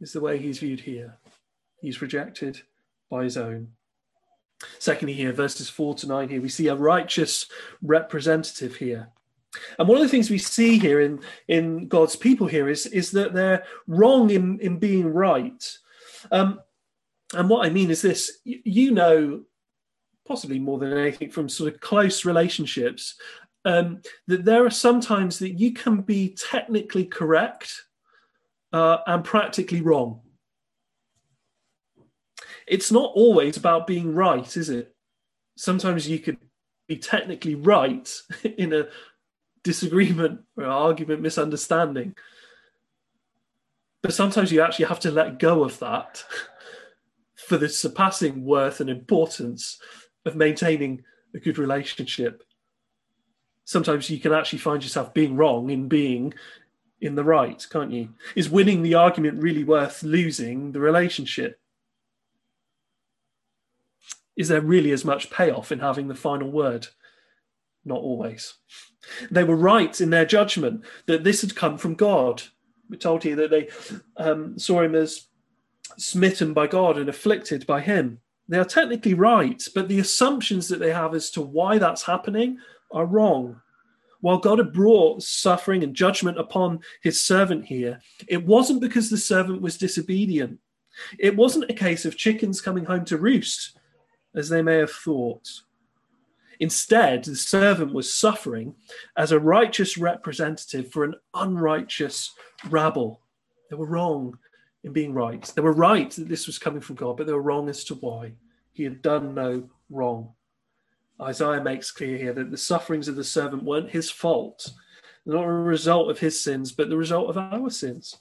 is 0.00 0.12
the 0.12 0.20
way 0.20 0.38
he's 0.38 0.58
viewed 0.58 0.80
here. 0.80 1.18
He's 1.80 2.02
rejected 2.02 2.62
by 3.08 3.24
his 3.24 3.36
own. 3.36 3.68
Secondly, 4.78 5.14
here, 5.14 5.32
verses 5.32 5.70
4 5.70 5.94
to 5.96 6.06
9, 6.06 6.28
here, 6.28 6.40
we 6.40 6.48
see 6.48 6.68
a 6.68 6.74
righteous 6.74 7.46
representative 7.82 8.76
here. 8.76 9.10
And 9.78 9.88
one 9.88 9.96
of 9.96 10.02
the 10.02 10.08
things 10.08 10.30
we 10.30 10.38
see 10.38 10.78
here 10.78 11.00
in, 11.00 11.20
in 11.48 11.88
God's 11.88 12.16
people 12.16 12.46
here 12.46 12.68
is, 12.68 12.86
is 12.86 13.10
that 13.12 13.32
they're 13.32 13.64
wrong 13.86 14.30
in, 14.30 14.60
in 14.60 14.78
being 14.78 15.12
right. 15.12 15.78
Um, 16.30 16.60
and 17.34 17.48
what 17.48 17.66
I 17.66 17.70
mean 17.70 17.90
is 17.90 18.02
this 18.02 18.38
you 18.44 18.90
know, 18.90 19.42
possibly 20.26 20.58
more 20.58 20.78
than 20.78 20.96
anything 20.96 21.30
from 21.30 21.48
sort 21.48 21.72
of 21.72 21.80
close 21.80 22.24
relationships, 22.24 23.14
um, 23.64 24.00
that 24.26 24.44
there 24.44 24.64
are 24.64 24.70
sometimes 24.70 25.38
that 25.38 25.58
you 25.58 25.72
can 25.72 26.00
be 26.00 26.36
technically 26.50 27.04
correct 27.04 27.82
uh, 28.72 28.98
and 29.06 29.24
practically 29.24 29.80
wrong 29.80 30.20
it's 32.70 32.92
not 32.92 33.10
always 33.14 33.56
about 33.56 33.88
being 33.88 34.14
right, 34.14 34.56
is 34.56 34.70
it? 34.70 34.94
Sometimes 35.56 36.08
you 36.08 36.20
could 36.20 36.38
be 36.86 36.96
technically 36.96 37.56
right 37.56 38.08
in 38.44 38.72
a 38.72 38.86
disagreement 39.64 40.40
or 40.56 40.64
argument, 40.64 41.20
misunderstanding. 41.20 42.14
But 44.02 44.14
sometimes 44.14 44.52
you 44.52 44.62
actually 44.62 44.86
have 44.86 45.00
to 45.00 45.10
let 45.10 45.40
go 45.40 45.64
of 45.64 45.80
that 45.80 46.24
for 47.50 47.58
the 47.58 47.68
surpassing 47.68 48.44
worth 48.44 48.80
and 48.80 48.88
importance 48.88 49.80
of 50.24 50.36
maintaining 50.36 51.02
a 51.34 51.40
good 51.40 51.58
relationship. 51.58 52.44
Sometimes 53.64 54.08
you 54.08 54.20
can 54.20 54.32
actually 54.32 54.60
find 54.60 54.84
yourself 54.84 55.12
being 55.12 55.34
wrong 55.34 55.68
in 55.68 55.88
being 55.88 56.32
in 57.00 57.16
the 57.16 57.24
right, 57.24 57.66
can't 57.68 57.90
you? 57.90 58.10
Is 58.36 58.48
winning 58.48 58.82
the 58.82 58.94
argument 58.94 59.42
really 59.42 59.64
worth 59.64 60.04
losing 60.04 60.70
the 60.70 60.78
relationship? 60.78 61.58
is 64.36 64.46
there 64.48 64.60
really 64.60 64.92
as 64.92 65.04
much 65.04 65.28
payoff 65.28 65.72
in 65.72 65.80
having 65.80 66.06
the 66.06 66.14
final 66.14 66.50
word? 66.50 66.86
Not 67.84 67.98
always. 67.98 68.54
They 69.28 69.42
were 69.42 69.56
right 69.56 70.00
in 70.00 70.10
their 70.10 70.24
judgment 70.24 70.84
that 71.06 71.24
this 71.24 71.40
had 71.40 71.56
come 71.56 71.78
from 71.78 71.94
God. 71.94 72.44
We 72.88 72.96
told 72.96 73.24
you 73.24 73.34
that 73.36 73.50
they 73.50 73.68
um, 74.16 74.56
saw 74.56 74.82
him 74.82 74.94
as 74.94 75.26
smitten 75.96 76.52
by 76.52 76.66
God 76.66 76.98
and 76.98 77.08
afflicted 77.08 77.66
by 77.66 77.80
him. 77.80 78.20
They 78.48 78.58
are 78.58 78.64
technically 78.64 79.14
right, 79.14 79.62
but 79.74 79.88
the 79.88 80.00
assumptions 80.00 80.68
that 80.68 80.80
they 80.80 80.92
have 80.92 81.14
as 81.14 81.30
to 81.30 81.40
why 81.40 81.78
that's 81.78 82.02
happening 82.02 82.58
are 82.90 83.06
wrong. 83.06 83.60
While 84.20 84.38
God 84.38 84.58
had 84.58 84.72
brought 84.72 85.22
suffering 85.22 85.82
and 85.82 85.94
judgment 85.94 86.38
upon 86.38 86.80
his 87.02 87.22
servant 87.22 87.64
here, 87.64 88.00
it 88.28 88.44
wasn't 88.44 88.80
because 88.80 89.08
the 89.08 89.16
servant 89.16 89.62
was 89.62 89.78
disobedient. 89.78 90.58
It 91.18 91.36
wasn't 91.36 91.70
a 91.70 91.74
case 91.74 92.04
of 92.04 92.16
chickens 92.16 92.60
coming 92.60 92.84
home 92.84 93.04
to 93.06 93.16
roost 93.16 93.78
as 94.34 94.48
they 94.48 94.62
may 94.62 94.76
have 94.76 94.90
thought. 94.90 95.48
Instead, 96.58 97.24
the 97.24 97.36
servant 97.36 97.94
was 97.94 98.12
suffering 98.12 98.74
as 99.16 99.32
a 99.32 99.40
righteous 99.40 99.96
representative 99.96 100.90
for 100.90 101.04
an 101.04 101.14
unrighteous 101.34 102.34
rabble. 102.68 103.20
They 103.70 103.76
were 103.76 103.86
wrong 103.86 104.38
in 104.84 104.92
being 104.92 105.12
right. 105.12 105.42
They 105.54 105.62
were 105.62 105.72
right 105.72 106.10
that 106.12 106.28
this 106.28 106.46
was 106.46 106.58
coming 106.58 106.80
from 106.80 106.96
God, 106.96 107.16
but 107.16 107.26
they 107.26 107.32
were 107.32 107.42
wrong 107.42 107.68
as 107.68 107.84
to 107.84 107.94
why. 107.94 108.32
He 108.72 108.84
had 108.84 109.02
done 109.02 109.34
no 109.34 109.68
wrong. 109.90 110.32
Isaiah 111.20 111.62
makes 111.62 111.90
clear 111.90 112.16
here 112.16 112.32
that 112.32 112.50
the 112.50 112.56
sufferings 112.56 113.08
of 113.08 113.16
the 113.16 113.24
servant 113.24 113.62
weren't 113.62 113.90
his 113.90 114.10
fault, 114.10 114.70
not 115.26 115.44
a 115.44 115.52
result 115.52 116.10
of 116.10 116.18
his 116.18 116.42
sins, 116.42 116.72
but 116.72 116.88
the 116.88 116.96
result 116.96 117.28
of 117.28 117.36
our 117.36 117.68
sins. 117.68 118.16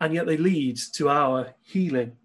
And 0.00 0.14
yet 0.14 0.26
they 0.26 0.36
lead 0.36 0.78
to 0.94 1.08
our 1.08 1.54
healing 1.60 2.16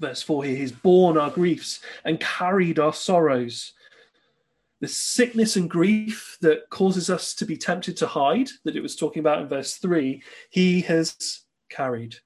verse 0.00 0.22
4 0.22 0.44
here, 0.44 0.56
he's 0.56 0.72
borne 0.72 1.16
our 1.16 1.30
griefs 1.30 1.80
and 2.04 2.20
carried 2.20 2.78
our 2.78 2.92
sorrows. 2.92 3.72
The 4.80 4.88
sickness 4.88 5.56
and 5.56 5.68
grief 5.68 6.38
that 6.40 6.70
causes 6.70 7.10
us 7.10 7.34
to 7.34 7.44
be 7.44 7.56
tempted 7.56 7.96
to 7.98 8.06
hide, 8.06 8.48
that 8.64 8.76
it 8.76 8.82
was 8.82 8.94
talking 8.94 9.20
about 9.20 9.42
in 9.42 9.48
verse 9.48 9.74
3, 9.76 10.22
he 10.50 10.80
has 10.82 11.42
carried. 11.68 12.16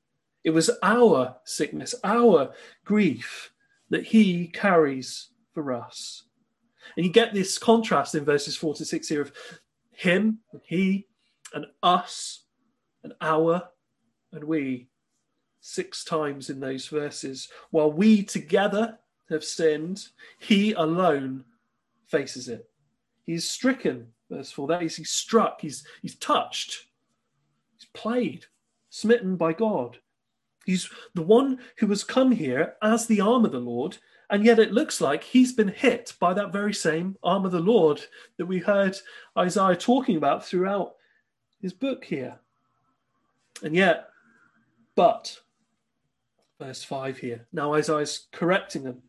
It 0.45 0.51
was 0.51 0.71
our 0.83 1.37
sickness, 1.45 1.95
our 2.03 2.53
grief 2.85 3.53
that 3.91 4.05
he 4.05 4.49
carries 4.49 5.29
for 5.55 5.73
us. 5.73 6.25
And 6.97 7.07
you 7.07 7.13
get 7.13 7.33
this 7.33 7.59
contrast 7.59 8.15
in 8.15 8.25
verses 8.25 8.57
4 8.57 8.75
to 8.75 8.85
6 8.85 9.09
here 9.09 9.23
of 9.23 9.33
him, 9.91 10.39
and 10.53 10.61
he, 10.65 11.07
and 11.55 11.67
us, 11.83 12.45
and 13.05 13.13
our, 13.21 13.69
and 14.33 14.45
we 14.45 14.89
six 15.61 16.05
times 16.05 16.51
in 16.51 16.61
those 16.61 16.89
verses. 16.89 17.49
While 17.71 17.93
we 17.93 18.23
together 18.23 18.99
have 19.31 19.45
sinned, 19.45 20.09
he 20.39 20.73
alone 20.73 21.45
faces 22.09 22.49
it. 22.49 22.69
He's 23.25 23.49
stricken, 23.49 24.09
verse 24.31 24.51
4. 24.51 24.67
That 24.69 24.83
is, 24.83 24.97
he's 24.97 25.11
struck, 25.11 25.61
he's, 25.61 25.85
he's 26.03 26.17
touched, 26.17 26.87
he's 27.77 27.89
played, 27.95 28.47
smitten 28.91 29.37
by 29.37 29.53
God. 29.53 29.99
He's 30.65 30.89
the 31.15 31.23
one 31.23 31.59
who 31.79 31.87
has 31.89 32.05
come 32.05 32.33
here 32.33 32.75
as 32.83 33.07
the 33.07 33.21
arm 33.21 33.45
of 33.45 33.53
the 33.53 33.61
Lord, 33.61 33.99
and 34.31 34.45
yet 34.45 34.59
it 34.59 34.73
looks 34.73 35.01
like 35.01 35.25
he's 35.25 35.53
been 35.53 35.69
hit 35.69 36.15
by 36.21 36.33
that 36.35 36.53
very 36.53 36.73
same 36.73 37.17
arm 37.23 37.45
of 37.45 37.53
the 37.53 37.61
Lord 37.61 38.01
that 38.39 38.47
we 38.47 38.59
heard 38.59 38.97
Isaiah 39.37 39.77
talking 39.77 40.17
about 40.17 40.45
throughout 40.45 40.95
his 41.61 41.73
book 41.73 42.05
here. 42.05 42.39
And 43.63 43.75
yet, 43.75 44.09
but 44.95 45.39
verse 46.59 46.83
5 46.83 47.19
here. 47.19 47.47
Now 47.53 47.75
Isaiah's 47.75 48.27
correcting 48.33 48.85
them. 48.85 49.03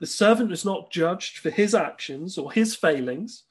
The 0.00 0.06
servant 0.06 0.52
is 0.52 0.64
not 0.64 0.90
judged 0.90 1.38
for 1.38 1.50
his 1.50 1.74
actions 1.74 2.36
or 2.36 2.52
his 2.52 2.74
failings, 2.74 3.44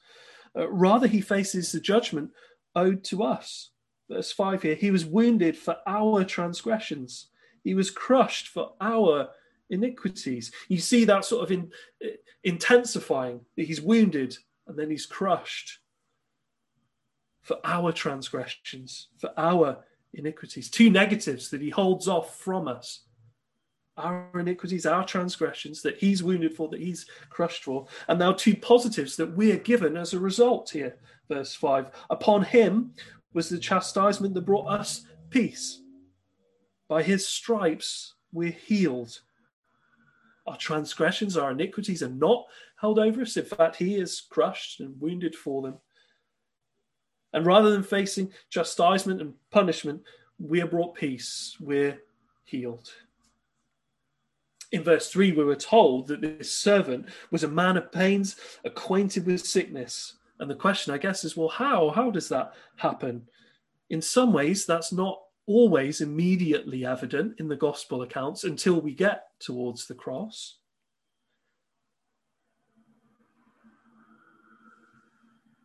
uh, 0.56 0.68
rather, 0.70 1.06
he 1.06 1.20
faces 1.20 1.72
the 1.72 1.80
judgment 1.80 2.30
owed 2.76 3.02
to 3.04 3.22
us. 3.22 3.70
Verse 4.10 4.32
5 4.32 4.62
here 4.62 4.74
He 4.74 4.90
was 4.90 5.04
wounded 5.04 5.56
for 5.56 5.76
our 5.86 6.24
transgressions, 6.24 7.28
he 7.62 7.74
was 7.74 7.90
crushed 7.90 8.48
for 8.48 8.72
our 8.80 9.30
iniquities. 9.70 10.52
You 10.68 10.78
see 10.78 11.04
that 11.04 11.24
sort 11.24 11.44
of 11.44 11.50
in, 11.50 11.70
uh, 12.04 12.08
intensifying 12.42 13.40
that 13.56 13.66
he's 13.66 13.80
wounded 13.80 14.36
and 14.66 14.78
then 14.78 14.90
he's 14.90 15.06
crushed 15.06 15.78
for 17.42 17.58
our 17.64 17.92
transgressions, 17.92 19.08
for 19.18 19.32
our 19.36 19.84
iniquities. 20.14 20.70
Two 20.70 20.90
negatives 20.90 21.50
that 21.50 21.60
he 21.60 21.70
holds 21.70 22.08
off 22.08 22.38
from 22.38 22.68
us. 22.68 23.00
our 23.96 24.28
iniquities, 24.40 24.86
our 24.86 25.04
transgressions 25.04 25.80
that 25.80 25.96
he's 25.98 26.20
wounded 26.20 26.52
for, 26.52 26.68
that 26.68 26.80
he's 26.80 27.06
crushed 27.30 27.62
for. 27.62 27.86
And 28.08 28.18
now 28.18 28.32
two 28.32 28.56
positives 28.56 29.14
that 29.16 29.36
we 29.36 29.52
are 29.52 29.58
given 29.58 29.96
as 29.96 30.12
a 30.12 30.18
result 30.18 30.70
here. 30.70 30.96
Verse 31.28 31.54
5 31.54 31.90
Upon 32.10 32.42
him 32.42 32.92
was 33.34 33.48
the 33.48 33.58
chastisement 33.58 34.34
that 34.34 34.46
brought 34.46 34.68
us 34.68 35.02
peace. 35.30 35.82
By 36.88 37.02
his 37.02 37.28
stripes 37.28 38.14
we're 38.32 38.52
healed. 38.52 39.20
Our 40.46 40.56
transgressions, 40.56 41.36
our 41.36 41.50
iniquities 41.50 42.02
are 42.02 42.08
not 42.08 42.46
held 42.76 42.98
over 42.98 43.22
us. 43.22 43.36
In 43.36 43.44
fact, 43.44 43.76
he 43.76 43.96
is 43.96 44.20
crushed 44.20 44.80
and 44.80 45.00
wounded 45.00 45.34
for 45.34 45.62
them. 45.62 45.78
And 47.32 47.46
rather 47.46 47.70
than 47.70 47.82
facing 47.82 48.32
chastisement 48.50 49.20
and 49.20 49.34
punishment, 49.50 50.02
we 50.38 50.60
are 50.60 50.66
brought 50.66 50.94
peace. 50.94 51.56
We're 51.60 51.98
healed 52.44 52.90
in 54.74 54.82
verse 54.82 55.08
3, 55.08 55.30
we 55.32 55.44
were 55.44 55.54
told 55.54 56.08
that 56.08 56.20
this 56.20 56.52
servant 56.52 57.06
was 57.30 57.44
a 57.44 57.48
man 57.48 57.76
of 57.76 57.92
pains, 57.92 58.34
acquainted 58.64 59.24
with 59.24 59.46
sickness. 59.46 60.14
And 60.40 60.50
the 60.50 60.54
question, 60.54 60.92
I 60.92 60.98
guess, 60.98 61.24
is 61.24 61.36
well, 61.36 61.48
how? 61.48 61.90
How 61.90 62.10
does 62.10 62.28
that 62.28 62.52
happen? 62.76 63.28
In 63.90 64.02
some 64.02 64.32
ways, 64.32 64.66
that's 64.66 64.92
not 64.92 65.20
always 65.46 66.00
immediately 66.00 66.84
evident 66.84 67.38
in 67.38 67.48
the 67.48 67.56
gospel 67.56 68.02
accounts 68.02 68.44
until 68.44 68.80
we 68.80 68.94
get 68.94 69.26
towards 69.38 69.86
the 69.86 69.94
cross. 69.94 70.58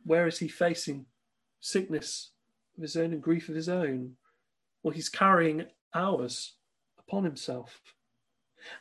Where 0.05 0.27
is 0.27 0.39
he 0.39 0.47
facing 0.47 1.05
sickness 1.59 2.31
of 2.75 2.81
his 2.81 2.95
own 2.95 3.13
and 3.13 3.21
grief 3.21 3.49
of 3.49 3.55
his 3.55 3.69
own? 3.69 4.13
Well, 4.83 4.93
he's 4.93 5.09
carrying 5.09 5.65
ours 5.93 6.53
upon 6.97 7.23
himself. 7.23 7.81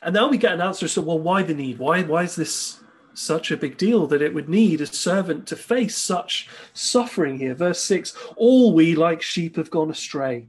And 0.01 0.13
now 0.13 0.27
we 0.27 0.37
get 0.37 0.53
an 0.53 0.61
answer. 0.61 0.87
So, 0.87 1.01
well, 1.01 1.19
why 1.19 1.43
the 1.43 1.53
need? 1.53 1.79
Why, 1.79 2.03
why 2.03 2.23
is 2.23 2.35
this 2.35 2.81
such 3.13 3.51
a 3.51 3.57
big 3.57 3.77
deal 3.77 4.07
that 4.07 4.21
it 4.21 4.33
would 4.33 4.49
need 4.49 4.81
a 4.81 4.85
servant 4.85 5.47
to 5.47 5.55
face 5.55 5.97
such 5.97 6.49
suffering 6.73 7.39
here? 7.39 7.55
Verse 7.55 7.83
6 7.83 8.15
All 8.35 8.73
we 8.73 8.95
like 8.95 9.21
sheep 9.21 9.55
have 9.55 9.69
gone 9.69 9.89
astray. 9.89 10.47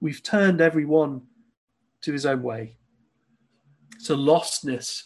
We've 0.00 0.22
turned 0.22 0.60
every 0.60 0.84
one 0.84 1.22
to 2.02 2.12
his 2.12 2.26
own 2.26 2.42
way. 2.42 2.76
It's 3.96 4.10
a 4.10 4.14
lostness 4.14 5.04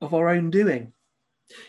of 0.00 0.12
our 0.12 0.28
own 0.28 0.50
doing. 0.50 0.92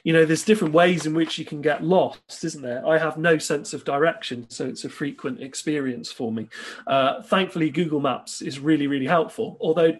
You 0.04 0.14
know, 0.14 0.26
there's 0.26 0.46
different 0.46 0.74
ways 0.74 1.06
in 1.06 1.14
which 1.14 1.38
you 1.38 1.46
can 1.46 1.62
get 1.62 1.84
lost, 1.84 2.44
isn't 2.44 2.62
there? 2.62 2.86
I 2.88 2.98
have 2.98 3.18
no 3.18 3.38
sense 3.38 3.74
of 3.74 3.84
direction, 3.84 4.50
so 4.50 4.66
it's 4.66 4.86
a 4.86 4.90
frequent 4.90 5.42
experience 5.42 6.12
for 6.12 6.32
me. 6.32 6.48
Uh, 6.88 7.22
thankfully, 7.22 7.70
Google 7.70 8.00
Maps 8.00 8.42
is 8.42 8.60
really, 8.60 8.88
really 8.88 9.06
helpful. 9.06 9.58
Although 9.60 9.94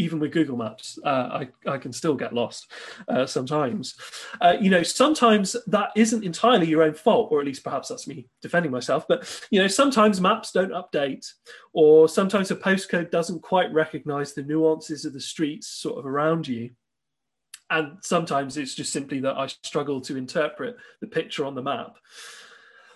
even 0.00 0.18
with 0.18 0.32
Google 0.32 0.56
Maps, 0.56 0.98
uh, 1.04 1.42
I, 1.42 1.48
I 1.66 1.76
can 1.76 1.92
still 1.92 2.14
get 2.14 2.32
lost 2.32 2.72
uh, 3.06 3.26
sometimes. 3.26 3.94
Uh, 4.40 4.56
you 4.58 4.70
know, 4.70 4.82
sometimes 4.82 5.54
that 5.66 5.90
isn't 5.94 6.24
entirely 6.24 6.66
your 6.66 6.82
own 6.82 6.94
fault, 6.94 7.30
or 7.30 7.40
at 7.40 7.46
least 7.46 7.62
perhaps 7.62 7.88
that's 7.88 8.08
me 8.08 8.26
defending 8.40 8.72
myself. 8.72 9.04
But, 9.06 9.28
you 9.50 9.60
know, 9.60 9.68
sometimes 9.68 10.20
maps 10.20 10.52
don't 10.52 10.72
update, 10.72 11.26
or 11.74 12.08
sometimes 12.08 12.50
a 12.50 12.56
postcode 12.56 13.10
doesn't 13.10 13.42
quite 13.42 13.72
recognize 13.72 14.32
the 14.32 14.42
nuances 14.42 15.04
of 15.04 15.12
the 15.12 15.20
streets 15.20 15.68
sort 15.68 15.98
of 15.98 16.06
around 16.06 16.48
you. 16.48 16.70
And 17.68 17.98
sometimes 18.02 18.56
it's 18.56 18.74
just 18.74 18.92
simply 18.92 19.20
that 19.20 19.36
I 19.36 19.46
struggle 19.46 20.00
to 20.00 20.16
interpret 20.16 20.76
the 21.00 21.06
picture 21.06 21.44
on 21.44 21.54
the 21.54 21.62
map. 21.62 21.96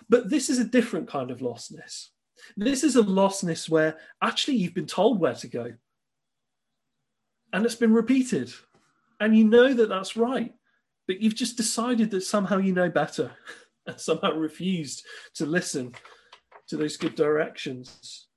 But 0.09 0.29
this 0.29 0.49
is 0.49 0.59
a 0.59 0.65
different 0.65 1.07
kind 1.07 1.31
of 1.31 1.39
lostness. 1.39 2.09
This 2.57 2.83
is 2.83 2.95
a 2.95 3.03
lostness 3.03 3.69
where 3.69 3.97
actually 4.21 4.57
you've 4.57 4.73
been 4.73 4.85
told 4.85 5.19
where 5.19 5.35
to 5.35 5.47
go 5.47 5.73
and 7.55 7.65
it's 7.65 7.75
been 7.75 7.93
repeated. 7.93 8.53
And 9.19 9.35
you 9.35 9.45
know 9.45 9.73
that 9.73 9.89
that's 9.89 10.17
right 10.17 10.53
but 11.07 11.21
you've 11.21 11.35
just 11.35 11.57
decided 11.57 12.11
that 12.11 12.21
somehow 12.21 12.57
you 12.57 12.73
know 12.73 12.89
better 12.89 13.31
and 13.87 13.99
somehow 13.99 14.33
refused 14.33 15.05
to 15.35 15.45
listen 15.45 15.93
to 16.67 16.77
those 16.77 16.97
good 16.97 17.15
directions. 17.15 18.27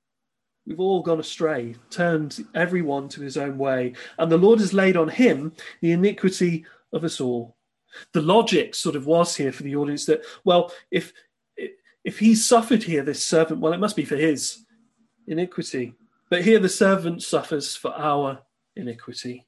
We've 0.65 0.79
all 0.79 1.01
gone 1.01 1.19
astray 1.19 1.75
turned 1.89 2.45
everyone 2.53 3.09
to 3.09 3.21
his 3.21 3.37
own 3.37 3.57
way 3.57 3.93
and 4.17 4.31
the 4.31 4.37
lord 4.37 4.59
has 4.59 4.73
laid 4.73 4.97
on 4.97 5.09
him 5.09 5.53
the 5.81 5.91
iniquity 5.91 6.65
of 6.93 7.03
us 7.03 7.19
all. 7.19 7.55
The 8.13 8.21
logic 8.21 8.75
sort 8.75 8.95
of 8.95 9.07
was 9.07 9.35
here 9.35 9.51
for 9.51 9.63
the 9.63 9.75
audience 9.75 10.05
that 10.05 10.21
well 10.43 10.71
if 10.91 11.11
if 12.03 12.19
he 12.19 12.35
suffered 12.35 12.83
here 12.83 13.03
this 13.03 13.25
servant 13.25 13.61
well 13.61 13.73
it 13.73 13.79
must 13.79 13.95
be 13.95 14.05
for 14.05 14.15
his 14.15 14.63
iniquity. 15.25 15.95
But 16.29 16.43
here 16.43 16.59
the 16.59 16.69
servant 16.69 17.23
suffers 17.23 17.75
for 17.75 17.91
our 17.95 18.43
iniquity. 18.79 19.45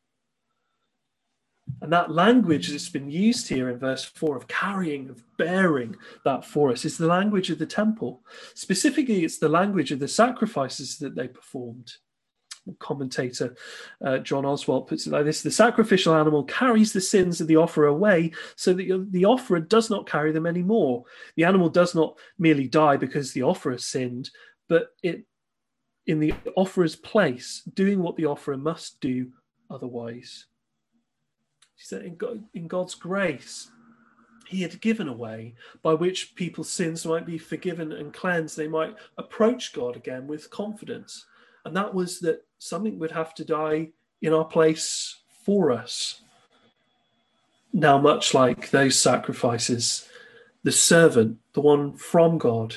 And 1.82 1.92
that 1.94 2.12
language 2.12 2.70
that's 2.70 2.90
been 2.90 3.10
used 3.10 3.48
here 3.48 3.70
in 3.70 3.80
verse 3.80 4.04
4 4.04 4.36
of 4.36 4.48
carrying, 4.48 5.10
of 5.10 5.24
bearing 5.38 5.96
that 6.26 6.46
for 6.46 6.72
us, 6.72 6.86
is 6.86 6.98
the 6.98 7.08
language 7.08 7.50
of 7.50 7.60
the 7.60 7.66
temple. 7.66 8.22
Specifically, 8.54 9.24
it's 9.24 9.38
the 9.38 9.50
language 9.50 9.92
of 9.92 10.00
the 10.00 10.08
sacrifices 10.08 10.98
that 10.98 11.16
they 11.16 11.28
performed. 11.28 11.94
Commentator 12.78 13.56
uh, 14.06 14.20
John 14.20 14.44
Oswalt 14.44 14.88
puts 14.88 15.08
it 15.08 15.12
like 15.12 15.26
this 15.26 15.42
The 15.42 15.50
sacrificial 15.50 16.14
animal 16.14 16.44
carries 16.44 16.94
the 16.94 17.02
sins 17.02 17.42
of 17.42 17.48
the 17.48 17.56
offerer 17.56 17.88
away 17.88 18.34
so 18.56 18.74
that 18.74 19.08
the 19.10 19.26
offerer 19.26 19.60
does 19.60 19.90
not 19.90 20.08
carry 20.08 20.32
them 20.32 20.46
anymore. 20.46 21.04
The 21.38 21.46
animal 21.46 21.70
does 21.70 21.96
not 21.96 22.20
merely 22.38 22.68
die 22.68 22.98
because 22.98 23.34
the 23.34 23.42
offerer 23.42 23.80
sinned, 23.80 24.30
but 24.70 24.90
it 25.02 25.26
in 26.08 26.20
the 26.20 26.34
offerer's 26.56 26.96
place, 26.96 27.62
doing 27.74 28.02
what 28.02 28.16
the 28.16 28.26
offerer 28.26 28.58
must 28.58 29.00
do 29.02 29.32
otherwise. 29.70 30.46
She 31.76 31.86
said, 31.86 32.04
in, 32.04 32.16
God, 32.16 32.44
in 32.54 32.68
God's 32.68 32.96
grace, 32.96 33.72
He 34.48 34.62
had 34.62 34.82
given 34.82 35.08
a 35.08 35.14
way 35.14 35.56
by 35.82 35.94
which 35.94 36.36
people's 36.36 36.70
sins 36.70 37.06
might 37.06 37.26
be 37.26 37.38
forgiven 37.38 37.92
and 37.92 38.14
cleansed. 38.14 38.58
They 38.58 38.68
might 38.68 38.96
approach 39.18 39.74
God 39.74 39.96
again 39.96 40.28
with 40.28 40.50
confidence. 40.50 41.26
And 41.66 41.76
that 41.76 41.94
was 41.94 42.20
that 42.20 42.46
something 42.60 43.00
would 43.00 43.12
have 43.12 43.34
to 43.36 43.46
die 43.46 43.90
in 44.22 44.34
our 44.34 44.46
place 44.46 45.22
for 45.44 45.72
us. 45.72 46.22
Now, 47.74 47.98
much 47.98 48.34
like 48.34 48.70
those 48.70 49.00
sacrifices, 49.00 50.10
the 50.64 50.72
servant, 50.72 51.38
the 51.54 51.62
one 51.62 51.94
from 51.94 52.38
God, 52.38 52.76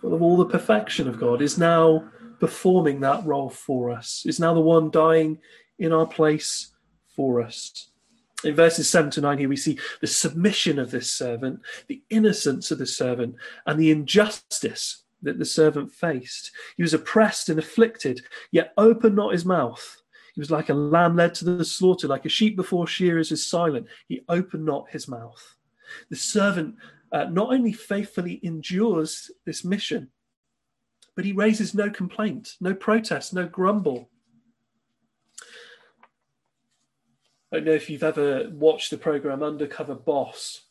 full 0.00 0.14
of 0.14 0.22
all 0.22 0.36
the 0.36 0.46
perfection 0.46 1.08
of 1.08 1.18
God, 1.18 1.42
is 1.42 1.58
now 1.58 2.04
performing 2.40 3.00
that 3.00 3.24
role 3.24 3.50
for 3.50 3.90
us, 3.90 4.24
is 4.26 4.40
now 4.40 4.54
the 4.54 4.60
one 4.60 4.90
dying 4.90 5.38
in 5.78 5.92
our 5.92 6.06
place 6.06 6.72
for 7.14 7.40
us. 7.40 7.90
In 8.42 8.54
verses 8.54 8.88
7 8.88 9.10
to 9.12 9.20
9, 9.20 9.38
here 9.38 9.48
we 9.48 9.56
see 9.56 9.78
the 10.00 10.06
submission 10.06 10.78
of 10.78 10.90
this 10.90 11.10
servant, 11.10 11.60
the 11.88 12.02
innocence 12.08 12.70
of 12.70 12.78
the 12.78 12.86
servant, 12.86 13.36
and 13.66 13.78
the 13.78 13.90
injustice 13.90 15.04
that 15.22 15.38
the 15.38 15.44
servant 15.44 15.92
faced. 15.92 16.50
He 16.76 16.82
was 16.82 16.94
oppressed 16.94 17.50
and 17.50 17.58
afflicted, 17.58 18.22
yet 18.50 18.72
opened 18.78 19.16
not 19.16 19.32
his 19.32 19.44
mouth. 19.44 19.98
He 20.34 20.40
was 20.40 20.50
like 20.50 20.70
a 20.70 20.74
lamb 20.74 21.16
led 21.16 21.34
to 21.36 21.44
the 21.44 21.64
slaughter, 21.64 22.08
like 22.08 22.24
a 22.24 22.30
sheep 22.30 22.56
before 22.56 22.86
shearers 22.86 23.30
is 23.30 23.46
silent. 23.46 23.86
He 24.08 24.22
opened 24.28 24.64
not 24.64 24.90
his 24.90 25.06
mouth. 25.06 25.56
The 26.08 26.16
servant 26.16 26.76
uh, 27.12 27.24
not 27.24 27.52
only 27.52 27.72
faithfully 27.72 28.40
endures 28.42 29.30
this 29.44 29.64
mission, 29.64 30.08
but 31.20 31.26
he 31.26 31.32
raises 31.32 31.74
no 31.74 31.90
complaint, 31.90 32.56
no 32.62 32.72
protest, 32.72 33.34
no 33.34 33.46
grumble. 33.46 34.08
I 37.52 37.56
don't 37.56 37.66
know 37.66 37.72
if 37.72 37.90
you've 37.90 38.02
ever 38.02 38.48
watched 38.48 38.90
the 38.90 38.96
program 38.96 39.42
Undercover 39.42 39.94
Boss. 39.94 40.62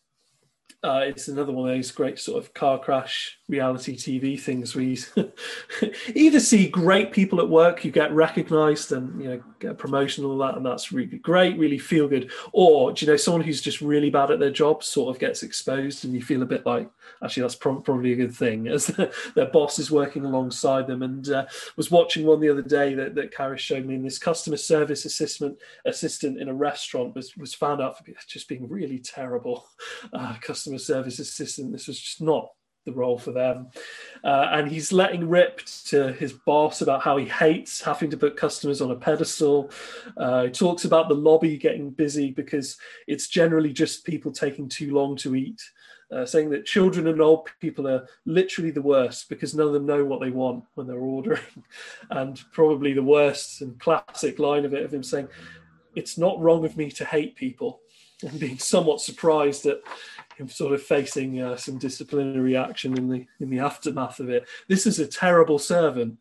Uh, 0.82 1.02
it's 1.04 1.28
another 1.28 1.52
one 1.52 1.70
of 1.70 1.76
those 1.76 1.92
great 1.92 2.18
sort 2.18 2.42
of 2.42 2.54
car 2.54 2.80
crash 2.80 3.38
reality 3.50 3.98
TV 3.98 4.40
things 4.40 4.76
where 4.76 4.86
you 4.86 4.98
either 6.16 6.40
see 6.40 6.70
great 6.70 7.12
people 7.12 7.42
at 7.42 7.50
work 7.50 7.84
you 7.84 7.92
get 7.92 8.14
recognised 8.14 8.94
and 8.94 9.22
you 9.22 9.30
know 9.30 9.44
get 9.60 9.72
a 9.72 9.76
promotion 9.76 10.24
and 10.24 10.32
all 10.32 10.38
that, 10.40 10.56
and 10.56 10.66
that's 10.66 10.92
really 10.92 11.18
great, 11.18 11.58
really 11.58 11.78
feel 11.78 12.08
good, 12.08 12.32
or 12.54 12.92
do 12.92 13.06
you 13.06 13.12
know 13.12 13.18
someone 13.18 13.42
who's 13.42 13.62
just 13.62 13.82
really 13.82 14.10
bad 14.10 14.32
at 14.32 14.40
their 14.40 14.52
job 14.52 14.84
sort 14.84 15.14
of 15.14 15.20
gets 15.20 15.44
exposed, 15.44 16.06
and 16.06 16.14
you 16.14 16.22
feel 16.22 16.42
a 16.42 16.46
bit 16.46 16.66
like 16.66 16.90
actually 17.24 17.42
that's 17.42 17.56
pro- 17.56 17.82
probably 17.82 18.14
a 18.14 18.16
good 18.16 18.34
thing 18.34 18.68
as 18.68 18.88
their 19.36 19.48
boss 19.48 19.80
is 19.80 19.92
working 19.92 20.26
alongside 20.26 20.88
them. 20.88 21.04
And 21.04 21.30
uh, 21.30 21.46
was 21.76 21.92
watching 21.92 22.26
one 22.26 22.40
the 22.40 22.50
other 22.50 22.62
day 22.62 22.94
that 22.96 23.16
that 23.16 23.34
Karis 23.34 23.60
showed 23.60 23.86
me, 23.86 23.96
and 23.96 24.06
this 24.06 24.20
customer 24.20 24.58
service 24.58 25.06
assistant 25.06 25.58
assistant 25.86 26.40
in 26.40 26.50
a 26.50 26.54
restaurant 26.54 27.16
was 27.16 27.36
was 27.38 27.54
found 27.54 27.82
out 27.82 27.98
for 27.98 28.06
just 28.28 28.48
being 28.48 28.68
really 28.68 29.00
terrible 29.00 29.68
uh, 30.14 30.36
customer 30.42 30.69
service 30.78 31.20
assistant. 31.20 31.72
This 31.72 31.88
was 31.88 32.00
just 32.00 32.22
not 32.22 32.50
the 32.86 32.92
role 32.94 33.18
for 33.18 33.32
them. 33.32 33.68
Uh, 34.24 34.50
and 34.52 34.72
he's 34.72 34.92
letting 34.92 35.28
rip 35.28 35.62
to 35.86 36.14
his 36.14 36.34
boss 36.34 36.82
about 36.82 37.02
how 37.02 37.18
he 37.18 37.26
hates 37.26 37.82
having 37.82 38.10
to 38.10 38.18
put 38.18 38.38
customers 38.38 38.82
on 38.82 38.92
a 38.92 38.96
pedestal. 38.96 39.70
Uh, 40.18 40.44
he 40.44 40.50
talks 40.50 40.86
about 40.86 41.10
the 41.10 41.16
lobby 41.16 41.58
getting 41.58 41.90
busy 41.90 42.32
because 42.32 42.78
it's 43.08 43.28
generally 43.28 43.74
just 43.74 44.06
people 44.06 44.32
taking 44.32 44.70
too 44.70 44.94
long 44.94 45.16
to 45.18 45.36
eat. 45.36 45.62
uh, 46.12 46.26
saying 46.26 46.50
that 46.50 46.66
children 46.66 47.08
and 47.08 47.22
old 47.22 47.48
people 47.60 47.88
are 47.88 48.08
literally 48.26 48.72
the 48.72 48.82
worst 48.82 49.30
because 49.30 49.54
none 49.54 49.68
of 49.68 49.74
them 49.74 49.86
know 49.86 50.04
what 50.04 50.20
they 50.20 50.32
want 50.32 50.64
when 50.74 50.88
they're 50.88 50.98
ordering. 50.98 51.42
And 52.10 52.42
probably 52.52 52.94
the 52.94 53.04
worst 53.04 53.62
and 53.62 53.80
classic 53.80 54.40
line 54.40 54.66
of 54.66 54.74
it 54.74 54.84
of 54.84 54.94
him 54.94 55.04
saying, 55.04 55.28
It's 55.96 56.18
not 56.18 56.40
wrong 56.40 56.66
of 56.66 56.78
me 56.78 56.90
to 56.92 57.06
hate 57.06 57.36
people, 57.36 57.82
and 58.24 58.40
being 58.40 58.58
somewhat 58.58 59.02
surprised 59.02 59.66
at 59.68 59.78
him 59.78 59.84
sort 60.48 60.74
of 60.74 60.82
facing 60.82 61.42
uh, 61.42 61.58
some 61.58 61.78
disciplinary 61.78 62.56
action 62.56 62.98
in 62.98 63.10
the 63.10 63.26
in 63.40 63.50
the 63.50 63.60
aftermath 63.60 64.20
of 64.20 64.30
it. 64.30 64.48
This 64.68 64.86
is 64.86 65.00
a 65.00 65.08
terrible 65.08 65.60
servant, 65.60 66.18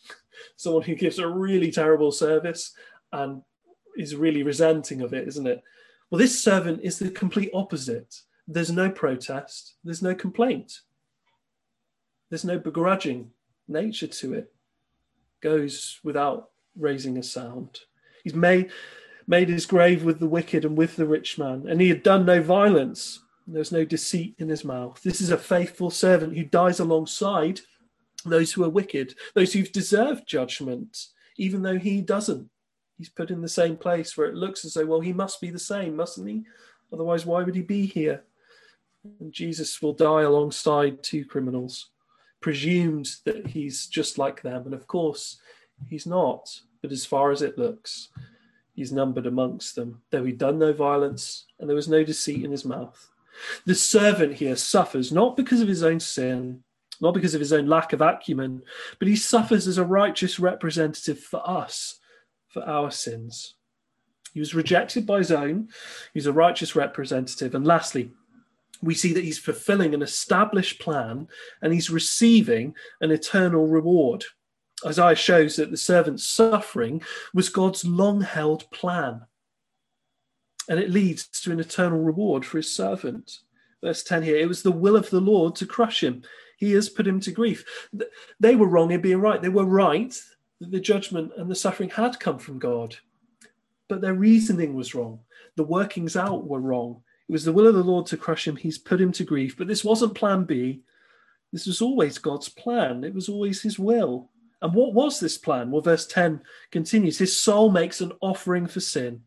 someone 0.56 0.82
who 0.82 0.94
gives 0.94 1.18
a 1.18 1.28
really 1.28 1.70
terrible 1.70 2.12
service 2.12 2.74
and 3.12 3.42
is 3.96 4.16
really 4.16 4.42
resenting 4.42 5.00
of 5.02 5.12
it, 5.12 5.28
isn't 5.28 5.46
it? 5.46 5.62
Well, 6.10 6.18
this 6.18 6.42
servant 6.42 6.80
is 6.82 6.98
the 6.98 7.10
complete 7.10 7.50
opposite. 7.54 8.14
There's 8.46 8.70
no 8.70 8.90
protest, 8.90 9.76
there's 9.84 10.02
no 10.02 10.14
complaint, 10.14 10.80
there's 12.28 12.44
no 12.44 12.58
begrudging 12.58 13.30
nature 13.68 14.08
to 14.08 14.34
it. 14.34 14.52
Goes 15.40 15.98
without 16.04 16.50
raising 16.76 17.18
a 17.18 17.22
sound. 17.22 17.80
He's 18.22 18.34
made 18.34 18.70
made 19.26 19.48
his 19.48 19.66
grave 19.66 20.04
with 20.04 20.18
the 20.18 20.28
wicked 20.28 20.64
and 20.64 20.76
with 20.76 20.96
the 20.96 21.06
rich 21.06 21.38
man, 21.38 21.66
and 21.68 21.80
he 21.80 21.88
had 21.88 22.02
done 22.02 22.24
no 22.24 22.42
violence. 22.42 23.21
There's 23.46 23.72
no 23.72 23.84
deceit 23.84 24.34
in 24.38 24.48
his 24.48 24.64
mouth. 24.64 25.00
This 25.02 25.20
is 25.20 25.30
a 25.30 25.38
faithful 25.38 25.90
servant 25.90 26.36
who 26.36 26.44
dies 26.44 26.80
alongside 26.80 27.60
those 28.24 28.52
who 28.52 28.64
are 28.64 28.70
wicked, 28.70 29.14
those 29.34 29.52
who've 29.52 29.72
deserved 29.72 30.26
judgment, 30.26 31.06
even 31.36 31.62
though 31.62 31.78
he 31.78 32.00
doesn't. 32.00 32.48
He's 32.98 33.08
put 33.08 33.30
in 33.30 33.40
the 33.40 33.48
same 33.48 33.76
place 33.76 34.16
where 34.16 34.28
it 34.28 34.36
looks 34.36 34.64
as 34.64 34.74
though, 34.74 34.86
well, 34.86 35.00
he 35.00 35.12
must 35.12 35.40
be 35.40 35.50
the 35.50 35.58
same, 35.58 35.96
mustn't 35.96 36.28
he? 36.28 36.44
Otherwise, 36.92 37.26
why 37.26 37.42
would 37.42 37.54
he 37.54 37.62
be 37.62 37.86
here? 37.86 38.22
And 39.18 39.32
Jesus 39.32 39.82
will 39.82 39.94
die 39.94 40.22
alongside 40.22 41.02
two 41.02 41.24
criminals, 41.24 41.90
presumed 42.40 43.08
that 43.24 43.48
he's 43.48 43.88
just 43.88 44.18
like 44.18 44.42
them. 44.42 44.66
And 44.66 44.74
of 44.74 44.86
course, 44.86 45.38
he's 45.88 46.06
not. 46.06 46.48
But 46.80 46.92
as 46.92 47.04
far 47.04 47.32
as 47.32 47.42
it 47.42 47.58
looks, 47.58 48.10
he's 48.74 48.92
numbered 48.92 49.26
amongst 49.26 49.74
them, 49.74 50.02
though 50.10 50.24
he'd 50.24 50.38
done 50.38 50.58
no 50.58 50.72
violence 50.72 51.46
and 51.58 51.68
there 51.68 51.76
was 51.76 51.88
no 51.88 52.04
deceit 52.04 52.44
in 52.44 52.52
his 52.52 52.64
mouth. 52.64 53.08
The 53.66 53.74
servant 53.74 54.34
here 54.34 54.56
suffers 54.56 55.12
not 55.12 55.36
because 55.36 55.60
of 55.60 55.68
his 55.68 55.82
own 55.82 56.00
sin, 56.00 56.62
not 57.00 57.14
because 57.14 57.34
of 57.34 57.40
his 57.40 57.52
own 57.52 57.66
lack 57.66 57.92
of 57.92 58.00
acumen, 58.00 58.62
but 58.98 59.08
he 59.08 59.16
suffers 59.16 59.66
as 59.66 59.78
a 59.78 59.84
righteous 59.84 60.38
representative 60.38 61.18
for 61.18 61.48
us, 61.48 61.98
for 62.48 62.62
our 62.62 62.90
sins. 62.90 63.54
He 64.32 64.40
was 64.40 64.54
rejected 64.54 65.06
by 65.06 65.18
his 65.18 65.32
own, 65.32 65.68
he's 66.14 66.26
a 66.26 66.32
righteous 66.32 66.74
representative. 66.74 67.54
And 67.54 67.66
lastly, 67.66 68.12
we 68.82 68.94
see 68.94 69.12
that 69.12 69.24
he's 69.24 69.38
fulfilling 69.38 69.94
an 69.94 70.02
established 70.02 70.80
plan 70.80 71.28
and 71.60 71.72
he's 71.72 71.90
receiving 71.90 72.74
an 73.00 73.10
eternal 73.10 73.66
reward. 73.66 74.24
Isaiah 74.84 75.14
shows 75.14 75.56
that 75.56 75.70
the 75.70 75.76
servant's 75.76 76.24
suffering 76.24 77.02
was 77.32 77.48
God's 77.48 77.84
long 77.84 78.20
held 78.20 78.68
plan 78.70 79.22
and 80.68 80.78
it 80.78 80.90
leads 80.90 81.26
to 81.26 81.52
an 81.52 81.60
eternal 81.60 82.00
reward 82.00 82.44
for 82.44 82.58
his 82.58 82.74
servant. 82.74 83.38
Verse 83.82 84.02
10 84.02 84.22
here 84.22 84.36
it 84.36 84.48
was 84.48 84.62
the 84.62 84.70
will 84.70 84.96
of 84.96 85.10
the 85.10 85.20
Lord 85.20 85.56
to 85.56 85.66
crush 85.66 86.02
him. 86.02 86.22
He 86.56 86.72
has 86.72 86.88
put 86.88 87.06
him 87.06 87.20
to 87.20 87.32
grief. 87.32 87.64
They 88.38 88.54
were 88.54 88.68
wrong 88.68 88.92
in 88.92 89.00
being 89.00 89.20
right. 89.20 89.42
They 89.42 89.48
were 89.48 89.64
right 89.64 90.16
that 90.60 90.70
the 90.70 90.80
judgment 90.80 91.32
and 91.36 91.50
the 91.50 91.56
suffering 91.56 91.90
had 91.90 92.20
come 92.20 92.38
from 92.38 92.60
God, 92.60 92.96
but 93.88 94.00
their 94.00 94.14
reasoning 94.14 94.74
was 94.74 94.94
wrong. 94.94 95.20
The 95.56 95.64
workings 95.64 96.16
out 96.16 96.46
were 96.46 96.60
wrong. 96.60 97.02
It 97.28 97.32
was 97.32 97.44
the 97.44 97.52
will 97.52 97.66
of 97.66 97.74
the 97.74 97.82
Lord 97.82 98.06
to 98.06 98.16
crush 98.16 98.46
him. 98.46 98.56
He's 98.56 98.78
put 98.78 99.00
him 99.00 99.10
to 99.12 99.24
grief. 99.24 99.56
But 99.56 99.66
this 99.66 99.84
wasn't 99.84 100.14
plan 100.14 100.44
B. 100.44 100.82
This 101.52 101.66
was 101.66 101.82
always 101.82 102.18
God's 102.18 102.48
plan, 102.48 103.04
it 103.04 103.14
was 103.14 103.28
always 103.28 103.60
his 103.60 103.78
will. 103.78 104.30
And 104.62 104.72
what 104.72 104.94
was 104.94 105.18
this 105.18 105.36
plan? 105.36 105.72
Well, 105.72 105.82
verse 105.82 106.06
10 106.06 106.40
continues 106.70 107.18
His 107.18 107.38
soul 107.38 107.70
makes 107.70 108.00
an 108.00 108.12
offering 108.20 108.68
for 108.68 108.80
sin 108.80 109.22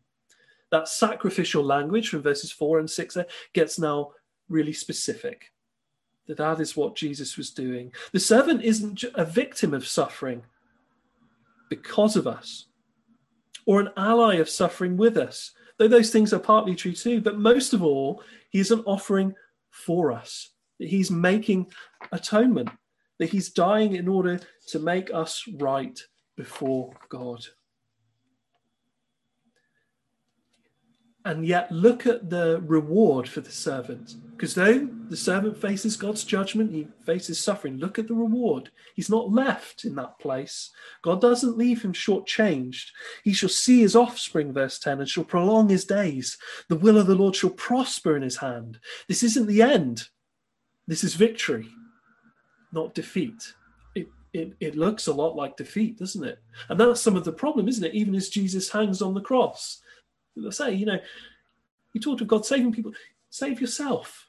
that 0.70 0.88
sacrificial 0.88 1.62
language 1.62 2.08
from 2.08 2.22
verses 2.22 2.50
4 2.50 2.80
and 2.80 2.90
6 2.90 3.14
there 3.14 3.26
gets 3.52 3.78
now 3.78 4.12
really 4.48 4.72
specific. 4.72 5.52
That 6.26 6.38
that 6.38 6.60
is 6.60 6.76
what 6.76 6.96
Jesus 6.96 7.36
was 7.36 7.50
doing. 7.50 7.92
The 8.12 8.20
servant 8.20 8.62
isn't 8.62 9.04
a 9.14 9.24
victim 9.24 9.72
of 9.72 9.86
suffering 9.86 10.42
because 11.68 12.16
of 12.16 12.26
us 12.26 12.66
or 13.64 13.80
an 13.80 13.90
ally 13.96 14.36
of 14.36 14.48
suffering 14.48 14.96
with 14.96 15.16
us, 15.16 15.52
though 15.76 15.88
those 15.88 16.10
things 16.10 16.32
are 16.32 16.38
partly 16.38 16.74
true 16.74 16.92
too. 16.92 17.20
But 17.20 17.38
most 17.38 17.74
of 17.74 17.82
all, 17.82 18.22
he's 18.50 18.70
an 18.70 18.82
offering 18.86 19.34
for 19.70 20.10
us, 20.12 20.50
that 20.78 20.88
he's 20.88 21.10
making 21.10 21.70
atonement, 22.12 22.70
that 23.18 23.28
he's 23.28 23.50
dying 23.50 23.94
in 23.96 24.08
order 24.08 24.40
to 24.68 24.78
make 24.78 25.12
us 25.12 25.44
right 25.58 25.98
before 26.36 26.92
God. 27.08 27.44
And 31.26 31.44
yet 31.44 31.70
look 31.72 32.06
at 32.06 32.30
the 32.30 32.60
reward 32.64 33.28
for 33.28 33.40
the 33.40 33.50
servant. 33.50 34.14
Because 34.30 34.54
though 34.54 34.88
the 35.08 35.16
servant 35.16 35.60
faces 35.60 35.96
God's 35.96 36.22
judgment, 36.22 36.70
he 36.70 36.86
faces 37.04 37.40
suffering. 37.40 37.78
Look 37.78 37.98
at 37.98 38.06
the 38.06 38.14
reward. 38.14 38.70
He's 38.94 39.10
not 39.10 39.32
left 39.32 39.84
in 39.84 39.96
that 39.96 40.20
place. 40.20 40.70
God 41.02 41.20
doesn't 41.20 41.58
leave 41.58 41.82
him 41.82 41.92
shortchanged. 41.92 42.90
He 43.24 43.32
shall 43.32 43.48
see 43.48 43.80
his 43.80 43.96
offspring, 43.96 44.52
verse 44.52 44.78
10, 44.78 45.00
and 45.00 45.08
shall 45.08 45.24
prolong 45.24 45.68
his 45.68 45.84
days. 45.84 46.38
The 46.68 46.76
will 46.76 46.96
of 46.96 47.08
the 47.08 47.16
Lord 47.16 47.34
shall 47.34 47.50
prosper 47.50 48.16
in 48.16 48.22
his 48.22 48.36
hand. 48.36 48.78
This 49.08 49.24
isn't 49.24 49.48
the 49.48 49.62
end. 49.62 50.08
This 50.86 51.02
is 51.02 51.14
victory, 51.14 51.66
not 52.72 52.94
defeat. 52.94 53.52
It, 53.96 54.06
it, 54.32 54.52
it 54.60 54.76
looks 54.76 55.08
a 55.08 55.12
lot 55.12 55.34
like 55.34 55.56
defeat, 55.56 55.98
doesn't 55.98 56.22
it? 56.22 56.38
And 56.68 56.78
that's 56.78 57.00
some 57.00 57.16
of 57.16 57.24
the 57.24 57.32
problem, 57.32 57.66
isn't 57.66 57.84
it? 57.84 57.94
Even 57.94 58.14
as 58.14 58.28
Jesus 58.28 58.70
hangs 58.70 59.02
on 59.02 59.12
the 59.12 59.20
cross 59.20 59.82
I 60.44 60.50
say, 60.50 60.74
you 60.74 60.86
know, 60.86 60.98
you 61.92 62.00
talked 62.00 62.20
of 62.20 62.28
God 62.28 62.44
saving 62.44 62.72
people, 62.72 62.92
save 63.30 63.60
yourself. 63.60 64.28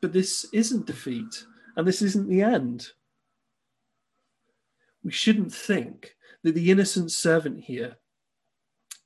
But 0.00 0.12
this 0.12 0.46
isn't 0.52 0.86
defeat, 0.86 1.44
and 1.76 1.86
this 1.86 2.02
isn't 2.02 2.28
the 2.28 2.42
end. 2.42 2.88
We 5.02 5.12
shouldn't 5.12 5.52
think 5.52 6.16
that 6.42 6.54
the 6.54 6.70
innocent 6.70 7.10
servant 7.12 7.60
here 7.60 7.96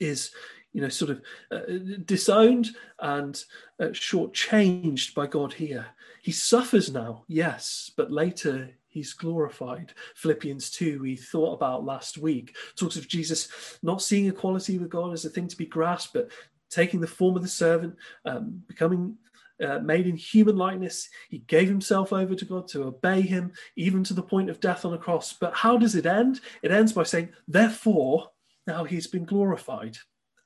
is, 0.01 0.33
you 0.73 0.81
know, 0.81 0.89
sort 0.89 1.11
of 1.13 1.23
uh, 1.53 1.61
disowned 2.05 2.71
and 2.99 3.43
uh, 3.79 3.87
shortchanged 3.87 5.15
by 5.15 5.27
God 5.27 5.53
here. 5.53 5.87
He 6.23 6.33
suffers 6.33 6.93
now, 6.93 7.25
yes, 7.29 7.91
but 7.97 8.11
later 8.11 8.71
he's 8.90 9.14
glorified. 9.14 9.94
Philippians 10.16 10.70
2, 10.70 11.00
we 11.00 11.16
thought 11.16 11.55
about 11.55 11.85
last 11.85 12.18
week, 12.18 12.57
talks 12.76 12.96
of 12.96 13.09
Jesus 13.09 13.79
not 13.83 14.03
seeing 14.03 14.26
equality 14.26 14.79
with 14.79 14.90
God 14.90 15.12
as 15.12 15.24
a 15.24 15.31
thing 15.31 15.48
to 15.48 15.57
be 15.57 15.66
grasped, 15.66 16.12
but 16.12 16.31
taking 16.68 17.00
the 17.00 17.07
form 17.07 17.37
of 17.37 17.42
the 17.42 17.48
servant, 17.48 17.96
um, 18.24 18.62
becoming 18.68 19.16
uh, 19.62 19.79
made 19.79 20.07
in 20.07 20.16
human 20.16 20.57
likeness. 20.57 21.09
He 21.29 21.38
gave 21.38 21.68
himself 21.68 22.12
over 22.12 22.35
to 22.35 22.44
God 22.44 22.68
to 22.68 22.85
obey 22.85 23.20
him, 23.20 23.53
even 23.76 24.05
to 24.05 24.14
the 24.14 24.22
point 24.22 24.50
of 24.50 24.61
death 24.61 24.85
on 24.85 24.94
a 24.94 24.98
cross. 24.98 25.33
But 25.33 25.55
how 25.55 25.76
does 25.76 25.94
it 25.94 26.07
end? 26.07 26.40
It 26.62 26.70
ends 26.70 26.92
by 26.92 27.05
saying, 27.05 27.31
therefore, 27.46 28.31
now 28.66 28.85
he's 28.85 29.07
been 29.07 29.24
glorified. 29.24 29.96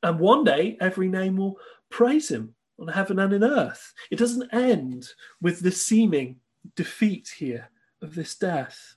And 0.02 0.18
one 0.18 0.44
day, 0.44 0.76
every 0.80 1.08
name 1.08 1.36
will 1.36 1.58
praise 1.90 2.30
him 2.30 2.54
on 2.78 2.88
heaven 2.88 3.18
and 3.18 3.32
in 3.32 3.44
earth. 3.44 3.92
It 4.10 4.18
doesn't 4.18 4.52
end 4.52 5.08
with 5.40 5.60
the 5.60 5.70
seeming 5.70 6.36
defeat 6.76 7.32
here 7.36 7.70
of 8.04 8.14
this 8.14 8.36
death. 8.36 8.96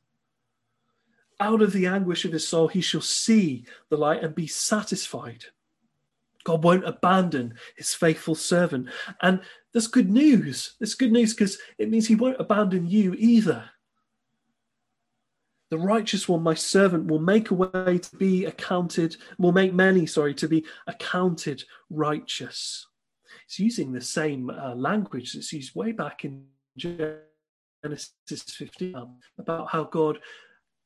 Out 1.39 1.61
of 1.61 1.73
the 1.73 1.87
anguish 1.87 2.25
of 2.25 2.31
his 2.31 2.47
soul, 2.47 2.67
he 2.67 2.81
shall 2.81 3.01
see 3.01 3.65
the 3.89 3.97
light 3.97 4.23
and 4.23 4.35
be 4.35 4.47
satisfied. 4.47 5.45
God 6.43 6.63
won't 6.63 6.87
abandon 6.87 7.55
his 7.75 7.93
faithful 7.93 8.35
servant. 8.35 8.89
And 9.21 9.41
that's 9.73 9.87
good 9.87 10.09
news. 10.09 10.75
It's 10.79 10.95
good 10.95 11.11
news 11.11 11.33
because 11.33 11.57
it 11.77 11.89
means 11.89 12.07
he 12.07 12.15
won't 12.15 12.39
abandon 12.39 12.87
you 12.87 13.15
either. 13.17 13.69
The 15.69 15.77
righteous 15.77 16.29
one, 16.29 16.43
my 16.43 16.53
servant, 16.53 17.07
will 17.07 17.19
make 17.19 17.51
a 17.51 17.53
way 17.53 17.97
to 17.97 18.15
be 18.15 18.45
accounted, 18.45 19.17
will 19.37 19.51
make 19.51 19.73
many, 19.73 20.05
sorry, 20.05 20.33
to 20.35 20.47
be 20.47 20.65
accounted 20.87 21.63
righteous. 21.89 22.87
It's 23.45 23.59
using 23.59 23.91
the 23.91 24.01
same 24.01 24.49
uh, 24.49 24.73
language 24.75 25.33
that's 25.33 25.51
used 25.51 25.75
way 25.75 25.91
back 25.91 26.23
in 26.23 26.45
Genesis 27.87 28.43
15 28.55 28.95
about 29.37 29.69
how 29.69 29.83
God 29.85 30.19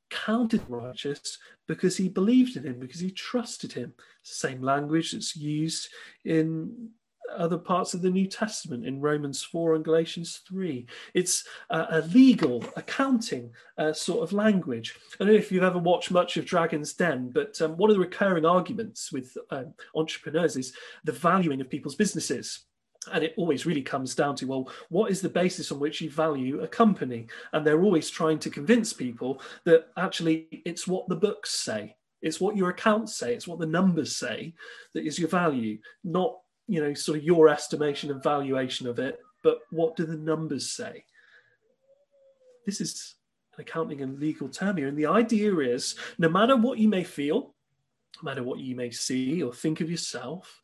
counted 0.09 0.61
righteous 0.67 1.37
because 1.67 1.97
he 1.97 2.09
believed 2.09 2.57
in 2.57 2.63
him, 2.63 2.79
because 2.79 2.99
he 2.99 3.11
trusted 3.11 3.73
him. 3.73 3.93
Same 4.23 4.61
language 4.61 5.13
that's 5.13 5.35
used 5.35 5.89
in 6.25 6.89
other 7.35 7.57
parts 7.57 7.93
of 7.93 8.01
the 8.01 8.09
New 8.09 8.27
Testament 8.27 8.85
in 8.85 8.99
Romans 8.99 9.41
4 9.41 9.75
and 9.75 9.85
Galatians 9.85 10.41
3. 10.47 10.85
It's 11.13 11.47
a, 11.69 11.87
a 11.89 12.01
legal, 12.13 12.63
accounting 12.75 13.51
uh, 13.77 13.93
sort 13.93 14.21
of 14.21 14.33
language. 14.33 14.95
I 15.13 15.23
don't 15.23 15.33
know 15.33 15.39
if 15.39 15.49
you've 15.49 15.63
ever 15.63 15.79
watched 15.79 16.11
much 16.11 16.35
of 16.35 16.45
Dragon's 16.45 16.93
Den, 16.93 17.29
but 17.33 17.59
um, 17.61 17.77
one 17.77 17.89
of 17.89 17.95
the 17.95 18.01
recurring 18.01 18.45
arguments 18.45 19.13
with 19.13 19.37
um, 19.49 19.73
entrepreneurs 19.95 20.57
is 20.57 20.73
the 21.05 21.13
valuing 21.13 21.61
of 21.61 21.69
people's 21.69 21.95
businesses 21.95 22.65
and 23.11 23.23
it 23.23 23.33
always 23.35 23.65
really 23.65 23.81
comes 23.81 24.13
down 24.13 24.35
to 24.35 24.45
well 24.45 24.69
what 24.89 25.09
is 25.09 25.21
the 25.21 25.29
basis 25.29 25.71
on 25.71 25.79
which 25.79 26.01
you 26.01 26.09
value 26.09 26.61
a 26.61 26.67
company? 26.67 27.27
And 27.53 27.65
they're 27.65 27.83
always 27.83 28.09
trying 28.09 28.39
to 28.39 28.49
convince 28.49 28.93
people 28.93 29.41
that 29.63 29.87
actually 29.97 30.47
it's 30.65 30.87
what 30.87 31.07
the 31.07 31.15
books 31.15 31.51
say. 31.51 31.95
It's 32.21 32.39
what 32.39 32.55
your 32.55 32.69
accounts 32.69 33.15
say. 33.15 33.33
It's 33.33 33.47
what 33.47 33.59
the 33.59 33.65
numbers 33.65 34.15
say 34.15 34.53
that 34.93 35.05
is 35.05 35.17
your 35.17 35.29
value 35.29 35.79
not 36.03 36.37
you 36.67 36.81
know 36.81 36.93
sort 36.93 37.17
of 37.17 37.23
your 37.23 37.49
estimation 37.49 38.11
and 38.11 38.21
valuation 38.23 38.87
of 38.87 38.99
it 38.99 39.19
but 39.43 39.59
what 39.71 39.95
do 39.95 40.05
the 40.05 40.17
numbers 40.17 40.69
say? 40.69 41.05
This 42.67 42.79
is 42.79 43.15
an 43.55 43.61
accounting 43.61 44.01
and 44.01 44.19
legal 44.19 44.47
term 44.47 44.77
here. 44.77 44.87
And 44.87 44.97
the 44.97 45.07
idea 45.07 45.57
is 45.57 45.95
no 46.19 46.29
matter 46.29 46.55
what 46.55 46.77
you 46.77 46.87
may 46.87 47.03
feel 47.03 47.55
no 48.21 48.29
matter 48.29 48.43
what 48.43 48.59
you 48.59 48.75
may 48.75 48.91
see 48.91 49.41
or 49.41 49.53
think 49.53 49.81
of 49.81 49.89
yourself 49.89 50.61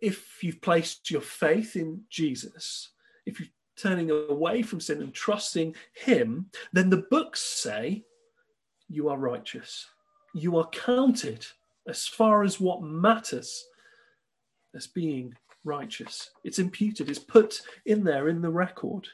if 0.00 0.42
you've 0.42 0.60
placed 0.60 1.10
your 1.10 1.20
faith 1.20 1.76
in 1.76 2.02
Jesus, 2.08 2.90
if 3.26 3.38
you're 3.38 3.48
turning 3.76 4.10
away 4.10 4.62
from 4.62 4.80
sin 4.80 5.02
and 5.02 5.14
trusting 5.14 5.74
Him, 5.94 6.46
then 6.72 6.90
the 6.90 7.06
books 7.10 7.40
say 7.40 8.04
you 8.88 9.08
are 9.08 9.18
righteous. 9.18 9.86
You 10.34 10.58
are 10.58 10.68
counted 10.68 11.46
as 11.88 12.06
far 12.06 12.42
as 12.42 12.60
what 12.60 12.82
matters 12.82 13.64
as 14.74 14.86
being 14.86 15.34
righteous. 15.64 16.30
It's 16.44 16.58
imputed, 16.58 17.08
it's 17.08 17.18
put 17.18 17.60
in 17.86 18.04
there 18.04 18.28
in 18.28 18.40
the 18.40 18.50
record. 18.50 19.08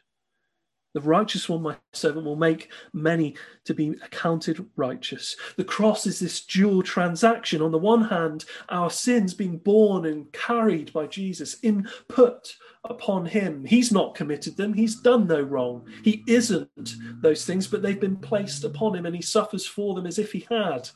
The 0.97 1.03
righteous 1.03 1.47
one, 1.47 1.61
my 1.61 1.77
servant, 1.93 2.25
will 2.25 2.37
make 2.37 2.71
many 2.95 3.35
to 3.67 3.75
be 3.75 3.91
accounted 4.03 4.65
righteous. 4.77 5.37
The 5.59 5.63
cross 5.63 6.07
is 6.07 6.19
this 6.19 6.41
dual 6.41 6.83
transaction. 6.83 7.61
On 7.61 7.71
the 7.71 7.77
one 7.77 8.05
hand, 8.05 8.47
our 8.71 8.89
sins 8.89 9.35
being 9.35 9.59
borne 9.59 10.07
and 10.07 10.33
carried 10.33 10.95
by 10.95 11.07
Jesus, 11.07 11.59
input 11.63 12.57
upon 12.85 13.27
him. 13.27 13.67
He's 13.67 13.93
not 13.93 14.15
committed 14.15 14.57
them, 14.57 14.73
he's 14.73 14.97
done 14.97 15.27
no 15.27 15.43
wrong. 15.43 15.87
He 16.03 16.25
isn't 16.27 16.95
those 17.21 17.45
things, 17.45 17.67
but 17.67 17.83
they've 17.83 18.01
been 18.01 18.17
placed 18.17 18.65
upon 18.65 18.97
him 18.97 19.05
and 19.05 19.15
he 19.15 19.21
suffers 19.21 19.67
for 19.67 19.95
them 19.95 20.07
as 20.07 20.19
if 20.19 20.33
he 20.33 20.47
had. 20.49 20.89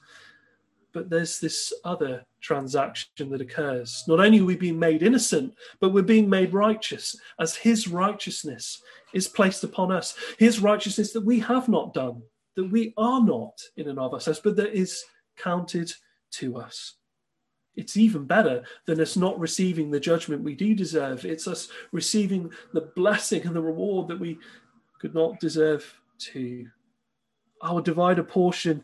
But 0.92 1.08
there's 1.08 1.38
this 1.38 1.72
other 1.84 2.24
transaction 2.40 3.30
that 3.30 3.40
occurs. 3.40 4.02
Not 4.08 4.20
only 4.20 4.40
are 4.40 4.44
we 4.44 4.56
being 4.56 4.78
made 4.78 5.02
innocent, 5.02 5.54
but 5.78 5.92
we're 5.92 6.02
being 6.02 6.28
made 6.28 6.52
righteous 6.52 7.14
as 7.38 7.54
his 7.54 7.86
righteousness 7.86 8.82
is 9.12 9.28
placed 9.28 9.62
upon 9.62 9.92
us. 9.92 10.16
His 10.38 10.60
righteousness 10.60 11.12
that 11.12 11.24
we 11.24 11.38
have 11.40 11.68
not 11.68 11.94
done, 11.94 12.22
that 12.56 12.70
we 12.70 12.92
are 12.96 13.22
not 13.22 13.60
in 13.76 13.88
and 13.88 13.98
of 13.98 14.14
ourselves, 14.14 14.40
but 14.42 14.56
that 14.56 14.74
is 14.74 15.04
counted 15.36 15.92
to 16.32 16.56
us. 16.56 16.94
It's 17.76 17.96
even 17.96 18.24
better 18.24 18.64
than 18.86 19.00
us 19.00 19.16
not 19.16 19.38
receiving 19.38 19.90
the 19.90 20.00
judgment 20.00 20.42
we 20.42 20.54
do 20.54 20.74
deserve. 20.74 21.24
It's 21.24 21.46
us 21.46 21.68
receiving 21.92 22.50
the 22.72 22.90
blessing 22.96 23.46
and 23.46 23.54
the 23.54 23.62
reward 23.62 24.08
that 24.08 24.18
we 24.18 24.38
could 25.00 25.14
not 25.14 25.38
deserve 25.40 25.94
to. 26.18 26.66
I 27.62 27.72
will 27.72 27.80
divide 27.80 28.18
a 28.18 28.24
portion 28.24 28.82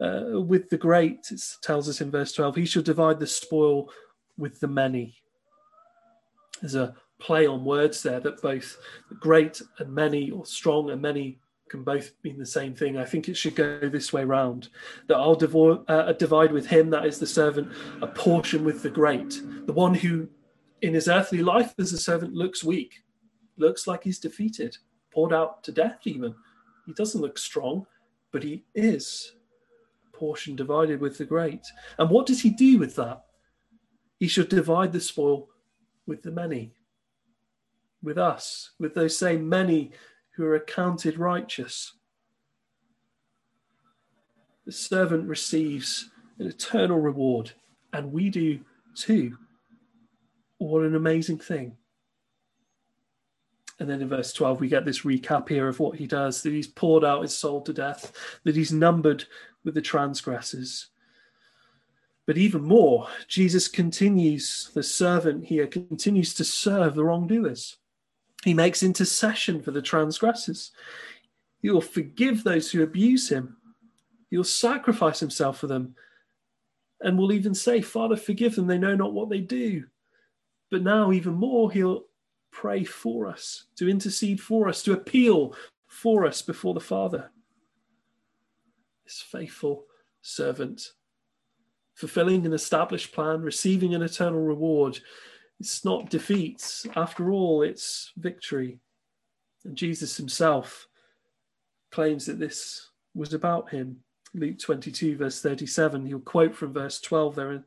uh, 0.00 0.40
with 0.40 0.68
the 0.70 0.78
great, 0.78 1.26
it 1.30 1.42
tells 1.62 1.88
us 1.88 2.00
in 2.00 2.10
verse 2.10 2.32
12. 2.32 2.56
He 2.56 2.66
shall 2.66 2.82
divide 2.82 3.18
the 3.18 3.26
spoil 3.26 3.90
with 4.36 4.60
the 4.60 4.68
many. 4.68 5.16
There's 6.60 6.74
a 6.74 6.94
play 7.18 7.46
on 7.46 7.64
words 7.64 8.02
there 8.02 8.20
that 8.20 8.40
both 8.40 8.78
great 9.18 9.60
and 9.78 9.92
many 9.92 10.30
or 10.30 10.46
strong 10.46 10.90
and 10.90 11.02
many 11.02 11.40
can 11.68 11.82
both 11.82 12.12
mean 12.24 12.38
the 12.38 12.46
same 12.46 12.74
thing. 12.74 12.96
I 12.96 13.04
think 13.04 13.28
it 13.28 13.36
should 13.36 13.54
go 13.54 13.88
this 13.88 14.12
way 14.12 14.24
round 14.24 14.68
that 15.06 15.16
I'll 15.16 15.84
uh, 15.88 16.12
divide 16.12 16.52
with 16.52 16.66
him, 16.66 16.90
that 16.90 17.04
is 17.04 17.18
the 17.18 17.26
servant, 17.26 17.70
a 18.00 18.06
portion 18.06 18.64
with 18.64 18.82
the 18.82 18.90
great, 18.90 19.42
the 19.66 19.72
one 19.72 19.94
who 19.94 20.28
in 20.80 20.94
his 20.94 21.08
earthly 21.08 21.42
life 21.42 21.74
as 21.78 21.92
a 21.92 21.98
servant 21.98 22.34
looks 22.34 22.64
weak, 22.64 23.02
looks 23.56 23.86
like 23.86 24.04
he's 24.04 24.18
defeated, 24.18 24.78
poured 25.12 25.32
out 25.32 25.62
to 25.64 25.72
death 25.72 26.00
even. 26.04 26.34
He 26.86 26.92
doesn't 26.94 27.20
look 27.20 27.36
strong, 27.36 27.86
but 28.32 28.42
he 28.42 28.64
is 28.74 29.32
portion 30.18 30.56
divided 30.56 31.00
with 31.00 31.18
the 31.18 31.24
great. 31.24 31.66
And 31.98 32.10
what 32.10 32.26
does 32.26 32.42
he 32.42 32.50
do 32.50 32.78
with 32.78 32.96
that? 32.96 33.24
He 34.18 34.28
should 34.28 34.48
divide 34.48 34.92
the 34.92 35.00
spoil 35.00 35.48
with 36.06 36.22
the 36.22 36.30
many 36.32 36.72
with 38.02 38.18
us, 38.18 38.70
with 38.78 38.94
those 38.94 39.16
same 39.16 39.48
many 39.48 39.92
who 40.36 40.44
are 40.44 40.54
accounted 40.54 41.18
righteous. 41.18 41.94
The 44.66 44.72
servant 44.72 45.26
receives 45.26 46.10
an 46.38 46.46
eternal 46.46 47.00
reward, 47.00 47.52
and 47.92 48.12
we 48.12 48.30
do 48.30 48.60
too. 48.94 49.36
What 50.58 50.84
an 50.84 50.94
amazing 50.94 51.38
thing. 51.38 51.76
And 53.80 53.88
then 53.88 54.02
in 54.02 54.08
verse 54.08 54.32
12, 54.32 54.60
we 54.60 54.68
get 54.68 54.84
this 54.84 55.02
recap 55.02 55.48
here 55.48 55.68
of 55.68 55.78
what 55.78 55.96
he 55.96 56.06
does 56.06 56.42
that 56.42 56.52
he's 56.52 56.66
poured 56.66 57.04
out 57.04 57.22
his 57.22 57.36
soul 57.36 57.60
to 57.62 57.72
death, 57.72 58.12
that 58.44 58.56
he's 58.56 58.72
numbered 58.72 59.24
with 59.64 59.74
the 59.74 59.82
transgressors. 59.82 60.88
But 62.26 62.36
even 62.36 62.62
more, 62.62 63.08
Jesus 63.26 63.68
continues, 63.68 64.70
the 64.74 64.82
servant 64.82 65.46
here 65.46 65.66
continues 65.66 66.34
to 66.34 66.44
serve 66.44 66.94
the 66.94 67.04
wrongdoers. 67.04 67.78
He 68.44 68.54
makes 68.54 68.82
intercession 68.82 69.62
for 69.62 69.70
the 69.70 69.82
transgressors. 69.82 70.72
He 71.60 71.70
will 71.70 71.80
forgive 71.80 72.44
those 72.44 72.70
who 72.70 72.82
abuse 72.82 73.30
him. 73.30 73.56
He'll 74.30 74.44
sacrifice 74.44 75.20
himself 75.20 75.58
for 75.58 75.66
them 75.66 75.94
and 77.00 77.16
will 77.16 77.32
even 77.32 77.54
say, 77.54 77.80
Father, 77.80 78.16
forgive 78.16 78.56
them. 78.56 78.66
They 78.66 78.78
know 78.78 78.94
not 78.94 79.14
what 79.14 79.30
they 79.30 79.40
do. 79.40 79.84
But 80.70 80.82
now, 80.82 81.12
even 81.12 81.32
more, 81.32 81.70
he'll 81.70 82.04
pray 82.50 82.84
for 82.84 83.26
us, 83.26 83.64
to 83.76 83.88
intercede 83.88 84.40
for 84.40 84.68
us, 84.68 84.82
to 84.82 84.92
appeal 84.92 85.54
for 85.86 86.26
us 86.26 86.42
before 86.42 86.74
the 86.74 86.80
Father. 86.80 87.30
This 89.08 89.22
faithful 89.22 89.86
servant, 90.20 90.92
fulfilling 91.94 92.44
an 92.44 92.52
established 92.52 93.10
plan, 93.14 93.40
receiving 93.40 93.94
an 93.94 94.02
eternal 94.02 94.42
reward, 94.42 95.00
it's 95.58 95.82
not 95.82 96.10
defeat. 96.10 96.84
After 96.94 97.32
all, 97.32 97.62
it's 97.62 98.12
victory. 98.18 98.80
And 99.64 99.74
Jesus 99.74 100.18
himself 100.18 100.88
claims 101.90 102.26
that 102.26 102.38
this 102.38 102.90
was 103.14 103.32
about 103.32 103.70
him. 103.70 104.00
Luke 104.34 104.58
22, 104.58 105.16
verse 105.16 105.40
37, 105.40 106.04
he'll 106.04 106.20
quote 106.20 106.54
from 106.54 106.74
verse 106.74 107.00
12 107.00 107.34
there, 107.34 107.52
and 107.52 107.64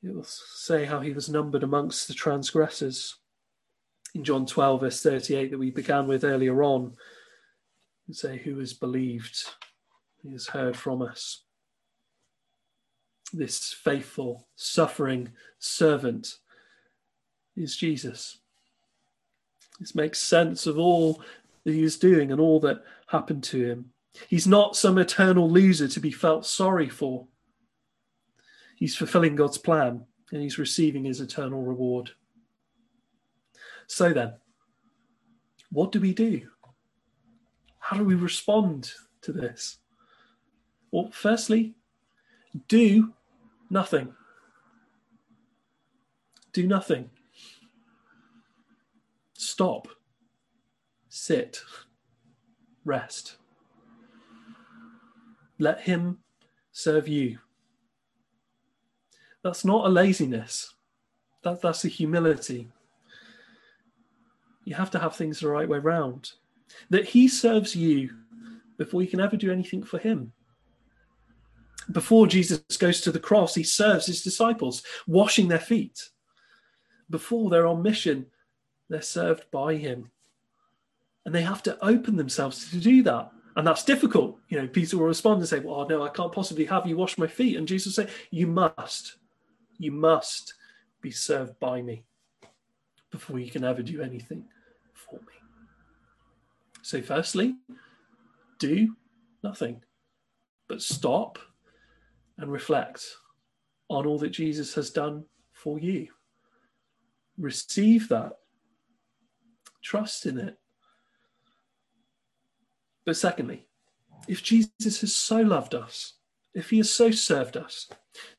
he'll 0.00 0.22
say 0.22 0.84
how 0.84 1.00
he 1.00 1.10
was 1.10 1.28
numbered 1.28 1.64
amongst 1.64 2.06
the 2.06 2.14
transgressors. 2.14 3.16
In 4.14 4.22
John 4.22 4.46
12, 4.46 4.80
verse 4.80 5.02
38, 5.02 5.50
that 5.50 5.58
we 5.58 5.72
began 5.72 6.06
with 6.06 6.22
earlier 6.22 6.62
on, 6.62 6.92
and 8.06 8.14
say, 8.14 8.38
Who 8.38 8.60
has 8.60 8.72
believed? 8.72 9.44
He 10.22 10.32
has 10.32 10.46
heard 10.46 10.76
from 10.76 11.02
us 11.02 11.42
this 13.32 13.72
faithful, 13.72 14.46
suffering 14.56 15.32
servant 15.58 16.38
is 17.56 17.76
Jesus. 17.76 18.38
This 19.80 19.94
makes 19.94 20.20
sense 20.20 20.66
of 20.66 20.78
all 20.78 21.22
that 21.64 21.72
he 21.72 21.82
is 21.82 21.98
doing 21.98 22.30
and 22.30 22.40
all 22.40 22.60
that 22.60 22.84
happened 23.06 23.42
to 23.44 23.64
him. 23.64 23.90
He's 24.28 24.46
not 24.46 24.76
some 24.76 24.98
eternal 24.98 25.50
loser 25.50 25.88
to 25.88 26.00
be 26.00 26.10
felt 26.10 26.44
sorry 26.46 26.88
for. 26.88 27.26
He's 28.76 28.96
fulfilling 28.96 29.36
God's 29.36 29.58
plan 29.58 30.04
and 30.30 30.42
he's 30.42 30.58
receiving 30.58 31.04
his 31.04 31.20
eternal 31.20 31.62
reward. 31.62 32.10
So 33.86 34.12
then, 34.12 34.34
what 35.70 35.92
do 35.92 36.00
we 36.00 36.12
do? 36.12 36.48
How 37.78 37.96
do 37.96 38.04
we 38.04 38.14
respond 38.14 38.92
to 39.22 39.32
this? 39.32 39.78
Well, 40.92 41.10
firstly, 41.10 41.74
do 42.68 43.12
Nothing. 43.72 44.12
Do 46.52 46.66
nothing. 46.66 47.08
Stop. 49.32 49.88
Sit. 51.08 51.62
Rest. 52.84 53.36
Let 55.58 55.80
Him 55.80 56.18
serve 56.70 57.08
you. 57.08 57.38
That's 59.42 59.64
not 59.64 59.86
a 59.86 59.88
laziness. 59.88 60.74
That, 61.44 61.62
that's 61.62 61.86
a 61.86 61.88
humility. 61.88 62.68
You 64.64 64.74
have 64.74 64.90
to 64.90 64.98
have 64.98 65.16
things 65.16 65.40
the 65.40 65.48
right 65.48 65.66
way 65.66 65.78
round. 65.78 66.32
That 66.90 67.06
He 67.06 67.26
serves 67.26 67.74
you 67.74 68.10
before 68.76 69.00
you 69.00 69.08
can 69.08 69.20
ever 69.20 69.38
do 69.38 69.50
anything 69.50 69.82
for 69.82 69.96
Him 69.96 70.34
before 71.90 72.26
Jesus 72.26 72.60
goes 72.78 73.00
to 73.00 73.12
the 73.12 73.18
cross, 73.18 73.54
he 73.54 73.64
serves 73.64 74.06
his 74.06 74.22
disciples, 74.22 74.82
washing 75.06 75.48
their 75.48 75.58
feet. 75.58 76.10
Before 77.10 77.50
they're 77.50 77.66
on 77.66 77.82
mission, 77.82 78.26
they're 78.88 79.02
served 79.02 79.50
by 79.50 79.74
him. 79.76 80.10
And 81.24 81.34
they 81.34 81.42
have 81.42 81.62
to 81.64 81.84
open 81.84 82.16
themselves 82.16 82.70
to 82.70 82.78
do 82.78 83.02
that. 83.04 83.32
And 83.56 83.66
that's 83.66 83.84
difficult. 83.84 84.38
You 84.48 84.60
know, 84.60 84.68
Peter 84.68 84.96
will 84.96 85.06
respond 85.06 85.40
and 85.40 85.48
say, 85.48 85.60
Well, 85.60 85.86
no, 85.88 86.02
I 86.02 86.08
can't 86.08 86.32
possibly 86.32 86.64
have 86.66 86.86
you 86.86 86.96
wash 86.96 87.18
my 87.18 87.26
feet. 87.26 87.56
And 87.56 87.68
Jesus 87.68 87.96
will 87.96 88.06
say, 88.06 88.12
You 88.30 88.46
must. 88.46 89.16
You 89.78 89.92
must 89.92 90.54
be 91.00 91.10
served 91.10 91.58
by 91.60 91.82
me. 91.82 92.04
before 93.10 93.38
you 93.38 93.50
can 93.50 93.62
ever 93.62 93.82
do 93.82 94.00
anything 94.00 94.44
for 94.94 95.16
me. 95.16 95.34
So, 96.80 97.02
firstly, 97.02 97.56
do 98.58 98.96
nothing, 99.44 99.82
but 100.66 100.80
stop 100.82 101.38
and 102.38 102.50
reflect 102.50 103.04
on 103.88 104.06
all 104.06 104.18
that 104.18 104.30
Jesus 104.30 104.74
has 104.74 104.90
done 104.90 105.24
for 105.52 105.78
you. 105.78 106.08
Receive 107.38 108.08
that, 108.08 108.32
trust 109.82 110.26
in 110.26 110.38
it. 110.38 110.58
But 113.04 113.16
secondly, 113.16 113.66
if 114.28 114.42
Jesus 114.42 115.00
has 115.00 115.14
so 115.14 115.40
loved 115.40 115.74
us, 115.74 116.14
if 116.54 116.70
he 116.70 116.78
has 116.78 116.90
so 116.90 117.10
served 117.10 117.56
us, 117.56 117.88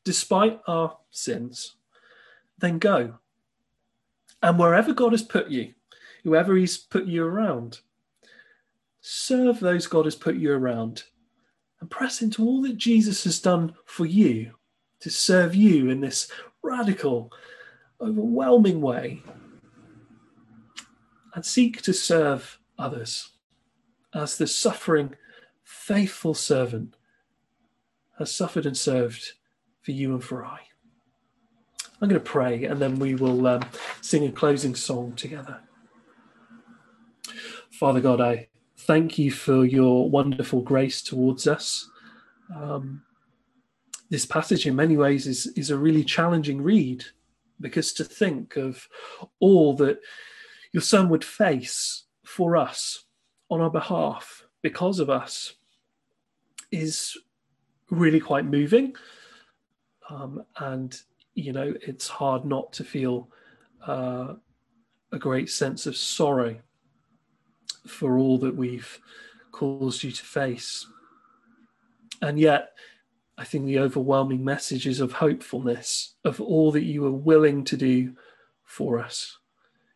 despite 0.04 0.60
our 0.66 0.96
sins, 1.10 1.76
then 2.58 2.78
go. 2.78 3.18
And 4.42 4.58
wherever 4.58 4.92
God 4.92 5.12
has 5.12 5.22
put 5.22 5.48
you, 5.50 5.74
whoever 6.22 6.56
he's 6.56 6.78
put 6.78 7.06
you 7.06 7.24
around, 7.24 7.80
serve 9.00 9.60
those 9.60 9.86
God 9.86 10.04
has 10.06 10.14
put 10.14 10.36
you 10.36 10.52
around 10.52 11.04
and 11.84 11.90
press 11.90 12.22
into 12.22 12.42
all 12.42 12.62
that 12.62 12.78
Jesus 12.78 13.24
has 13.24 13.38
done 13.38 13.74
for 13.84 14.06
you 14.06 14.52
to 15.00 15.10
serve 15.10 15.54
you 15.54 15.90
in 15.90 16.00
this 16.00 16.32
radical, 16.62 17.30
overwhelming 18.00 18.80
way. 18.80 19.22
And 21.34 21.44
seek 21.44 21.82
to 21.82 21.92
serve 21.92 22.58
others 22.78 23.32
as 24.14 24.38
the 24.38 24.46
suffering, 24.46 25.14
faithful 25.62 26.32
servant 26.32 26.96
has 28.18 28.34
suffered 28.34 28.64
and 28.64 28.78
served 28.78 29.32
for 29.82 29.90
you 29.90 30.14
and 30.14 30.24
for 30.24 30.42
I. 30.42 30.60
I'm 32.00 32.08
going 32.08 32.18
to 32.18 32.20
pray 32.20 32.64
and 32.64 32.80
then 32.80 32.98
we 32.98 33.14
will 33.14 33.46
um, 33.46 33.62
sing 34.00 34.24
a 34.24 34.32
closing 34.32 34.74
song 34.74 35.12
together. 35.16 35.60
Father 37.70 38.00
God, 38.00 38.22
I 38.22 38.48
thank 38.86 39.18
you 39.18 39.30
for 39.30 39.64
your 39.64 40.10
wonderful 40.10 40.60
grace 40.60 41.00
towards 41.02 41.46
us. 41.46 41.88
Um, 42.54 43.02
this 44.10 44.26
passage, 44.26 44.66
in 44.66 44.76
many 44.76 44.96
ways, 44.96 45.26
is, 45.26 45.46
is 45.56 45.70
a 45.70 45.78
really 45.78 46.04
challenging 46.04 46.60
read 46.60 47.04
because 47.60 47.92
to 47.94 48.04
think 48.04 48.56
of 48.56 48.86
all 49.40 49.74
that 49.76 50.00
your 50.72 50.82
son 50.82 51.08
would 51.08 51.24
face 51.24 52.04
for 52.24 52.56
us 52.56 53.04
on 53.50 53.60
our 53.60 53.70
behalf 53.70 54.44
because 54.60 54.98
of 54.98 55.08
us 55.08 55.54
is 56.70 57.16
really 57.90 58.20
quite 58.20 58.44
moving. 58.44 58.94
Um, 60.10 60.44
and, 60.58 61.00
you 61.34 61.52
know, 61.52 61.72
it's 61.80 62.08
hard 62.08 62.44
not 62.44 62.72
to 62.74 62.84
feel 62.84 63.30
uh, 63.86 64.34
a 65.12 65.18
great 65.18 65.48
sense 65.48 65.86
of 65.86 65.96
sorrow 65.96 66.56
for 67.86 68.18
all 68.18 68.38
that 68.38 68.56
we've 68.56 69.00
caused 69.52 70.02
you 70.02 70.10
to 70.10 70.24
face. 70.24 70.86
And 72.22 72.38
yet, 72.38 72.70
I 73.36 73.44
think 73.44 73.66
the 73.66 73.80
overwhelming 73.80 74.44
message 74.44 74.86
is 74.86 75.00
of 75.00 75.12
hopefulness, 75.12 76.14
of 76.24 76.40
all 76.40 76.72
that 76.72 76.84
you 76.84 77.04
are 77.06 77.12
willing 77.12 77.64
to 77.64 77.76
do 77.76 78.14
for 78.64 78.98
us. 78.98 79.38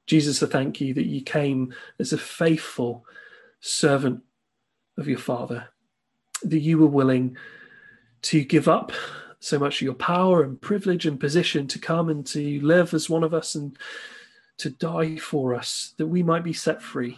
Jesus, 0.06 0.42
I 0.42 0.46
thank 0.46 0.80
you 0.80 0.94
that 0.94 1.06
you 1.06 1.22
came 1.22 1.74
as 1.98 2.12
a 2.12 2.18
faithful 2.18 3.04
servant 3.60 4.22
of 4.96 5.06
your 5.06 5.18
Father, 5.18 5.68
that 6.42 6.60
you 6.60 6.78
were 6.78 6.86
willing 6.86 7.36
to 8.22 8.44
give 8.44 8.68
up 8.68 8.92
so 9.40 9.58
much 9.58 9.76
of 9.76 9.82
your 9.82 9.94
power 9.94 10.42
and 10.42 10.60
privilege 10.60 11.06
and 11.06 11.20
position 11.20 11.68
to 11.68 11.78
come 11.78 12.08
and 12.08 12.26
to 12.26 12.60
live 12.60 12.92
as 12.92 13.08
one 13.08 13.22
of 13.22 13.32
us 13.32 13.54
and 13.54 13.78
to 14.56 14.70
die 14.70 15.16
for 15.16 15.54
us, 15.54 15.94
that 15.98 16.08
we 16.08 16.22
might 16.22 16.42
be 16.42 16.52
set 16.52 16.82
free, 16.82 17.16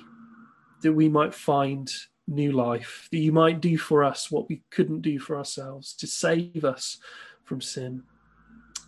that 0.83 0.93
we 0.93 1.09
might 1.09 1.35
find 1.35 1.91
new 2.27 2.53
life, 2.53 3.09
that 3.11 3.19
you 3.19 3.33
might 3.33 3.61
do 3.61 3.77
for 3.77 4.05
us 4.05 4.31
what 4.31 4.49
we 4.49 4.63
couldn't 4.71 5.03
do 5.03 5.19
for 5.19 5.37
ourselves, 5.37 5.95
to 5.95 6.07
save 6.07 6.65
us 6.65 6.99
from 7.45 7.61
sin. 7.61 8.03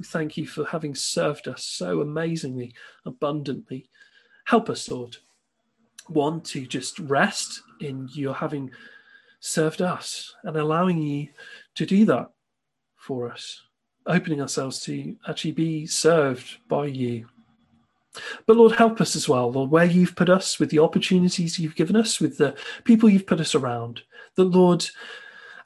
Thank 0.05 0.37
you 0.37 0.47
for 0.47 0.65
having 0.65 0.95
served 0.95 1.49
us 1.49 1.65
so 1.65 2.01
amazingly, 2.01 2.75
abundantly. 3.05 3.91
Help 4.45 4.71
us, 4.71 4.91
Lord. 4.91 5.17
One, 6.09 6.41
to 6.43 6.67
just 6.67 6.99
rest 6.99 7.63
in 7.81 8.09
your 8.13 8.35
having 8.35 8.71
served 9.41 9.83
us 9.83 10.35
and 10.45 10.57
allowing 10.57 10.99
you 10.99 11.29
to 11.75 11.87
do 11.87 12.05
that 12.07 12.31
for 12.97 13.31
us, 13.31 13.63
opening 14.07 14.41
ourselves 14.41 14.81
to 14.85 15.17
actually 15.29 15.53
be 15.53 15.87
served 15.87 16.59
by 16.69 16.87
you. 16.87 17.27
But 18.47 18.57
Lord, 18.57 18.73
help 18.73 19.01
us 19.01 19.17
as 19.17 19.29
well, 19.29 19.51
Lord, 19.51 19.71
where 19.71 19.85
you've 19.85 20.17
put 20.17 20.29
us, 20.29 20.59
with 20.59 20.71
the 20.71 20.81
opportunities 20.81 21.59
you've 21.59 21.77
given 21.77 21.97
us, 21.97 22.21
with 22.21 22.39
the 22.39 22.57
people 22.85 23.09
you've 23.09 23.27
put 23.27 23.41
us 23.41 23.55
around, 23.55 24.03
that 24.35 24.45
Lord, 24.45 24.87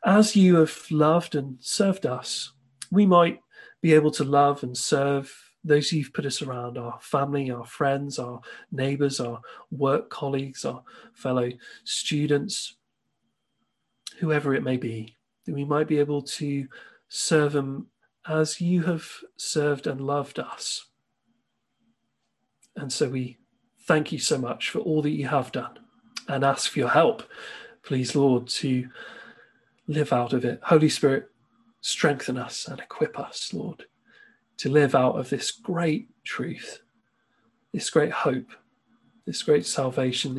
as 0.04 0.36
you 0.36 0.56
have 0.56 0.86
loved 0.90 1.34
and 1.34 1.56
served 1.60 2.06
us, 2.06 2.52
we 2.92 3.06
might 3.06 3.40
be 3.82 3.92
able 3.92 4.10
to 4.12 4.24
love 4.24 4.62
and 4.62 4.76
serve 4.76 5.34
those 5.64 5.92
you've 5.92 6.12
put 6.12 6.26
us 6.26 6.42
around 6.42 6.78
our 6.78 6.98
family, 7.00 7.50
our 7.50 7.64
friends, 7.64 8.18
our 8.18 8.40
neighbors, 8.70 9.18
our 9.18 9.40
work 9.72 10.08
colleagues, 10.10 10.64
our 10.64 10.82
fellow 11.12 11.50
students, 11.82 12.76
whoever 14.18 14.54
it 14.54 14.62
may 14.62 14.76
be 14.76 15.16
that 15.44 15.54
we 15.54 15.64
might 15.64 15.88
be 15.88 15.98
able 15.98 16.22
to 16.22 16.66
serve 17.08 17.52
them 17.52 17.88
as 18.28 18.60
you 18.60 18.82
have 18.82 19.08
served 19.36 19.86
and 19.86 20.00
loved 20.00 20.38
us. 20.38 20.86
And 22.76 22.92
so 22.92 23.08
we 23.08 23.38
thank 23.82 24.12
you 24.12 24.18
so 24.18 24.38
much 24.38 24.70
for 24.70 24.80
all 24.80 25.02
that 25.02 25.10
you 25.10 25.28
have 25.28 25.52
done 25.52 25.78
and 26.28 26.44
ask 26.44 26.70
for 26.70 26.78
your 26.78 26.88
help, 26.88 27.22
please, 27.82 28.14
Lord, 28.14 28.48
to 28.48 28.88
live 29.86 30.12
out 30.12 30.32
of 30.32 30.44
it. 30.44 30.60
Holy 30.64 30.88
Spirit, 30.88 31.30
strengthen 31.80 32.36
us 32.36 32.66
and 32.66 32.80
equip 32.80 33.18
us, 33.18 33.54
Lord, 33.54 33.84
to 34.58 34.68
live 34.68 34.94
out 34.94 35.18
of 35.18 35.30
this 35.30 35.50
great 35.50 36.08
truth, 36.24 36.80
this 37.72 37.90
great 37.90 38.10
hope, 38.10 38.50
this 39.24 39.42
great 39.42 39.64
salvation 39.64 40.30
that 40.30 40.34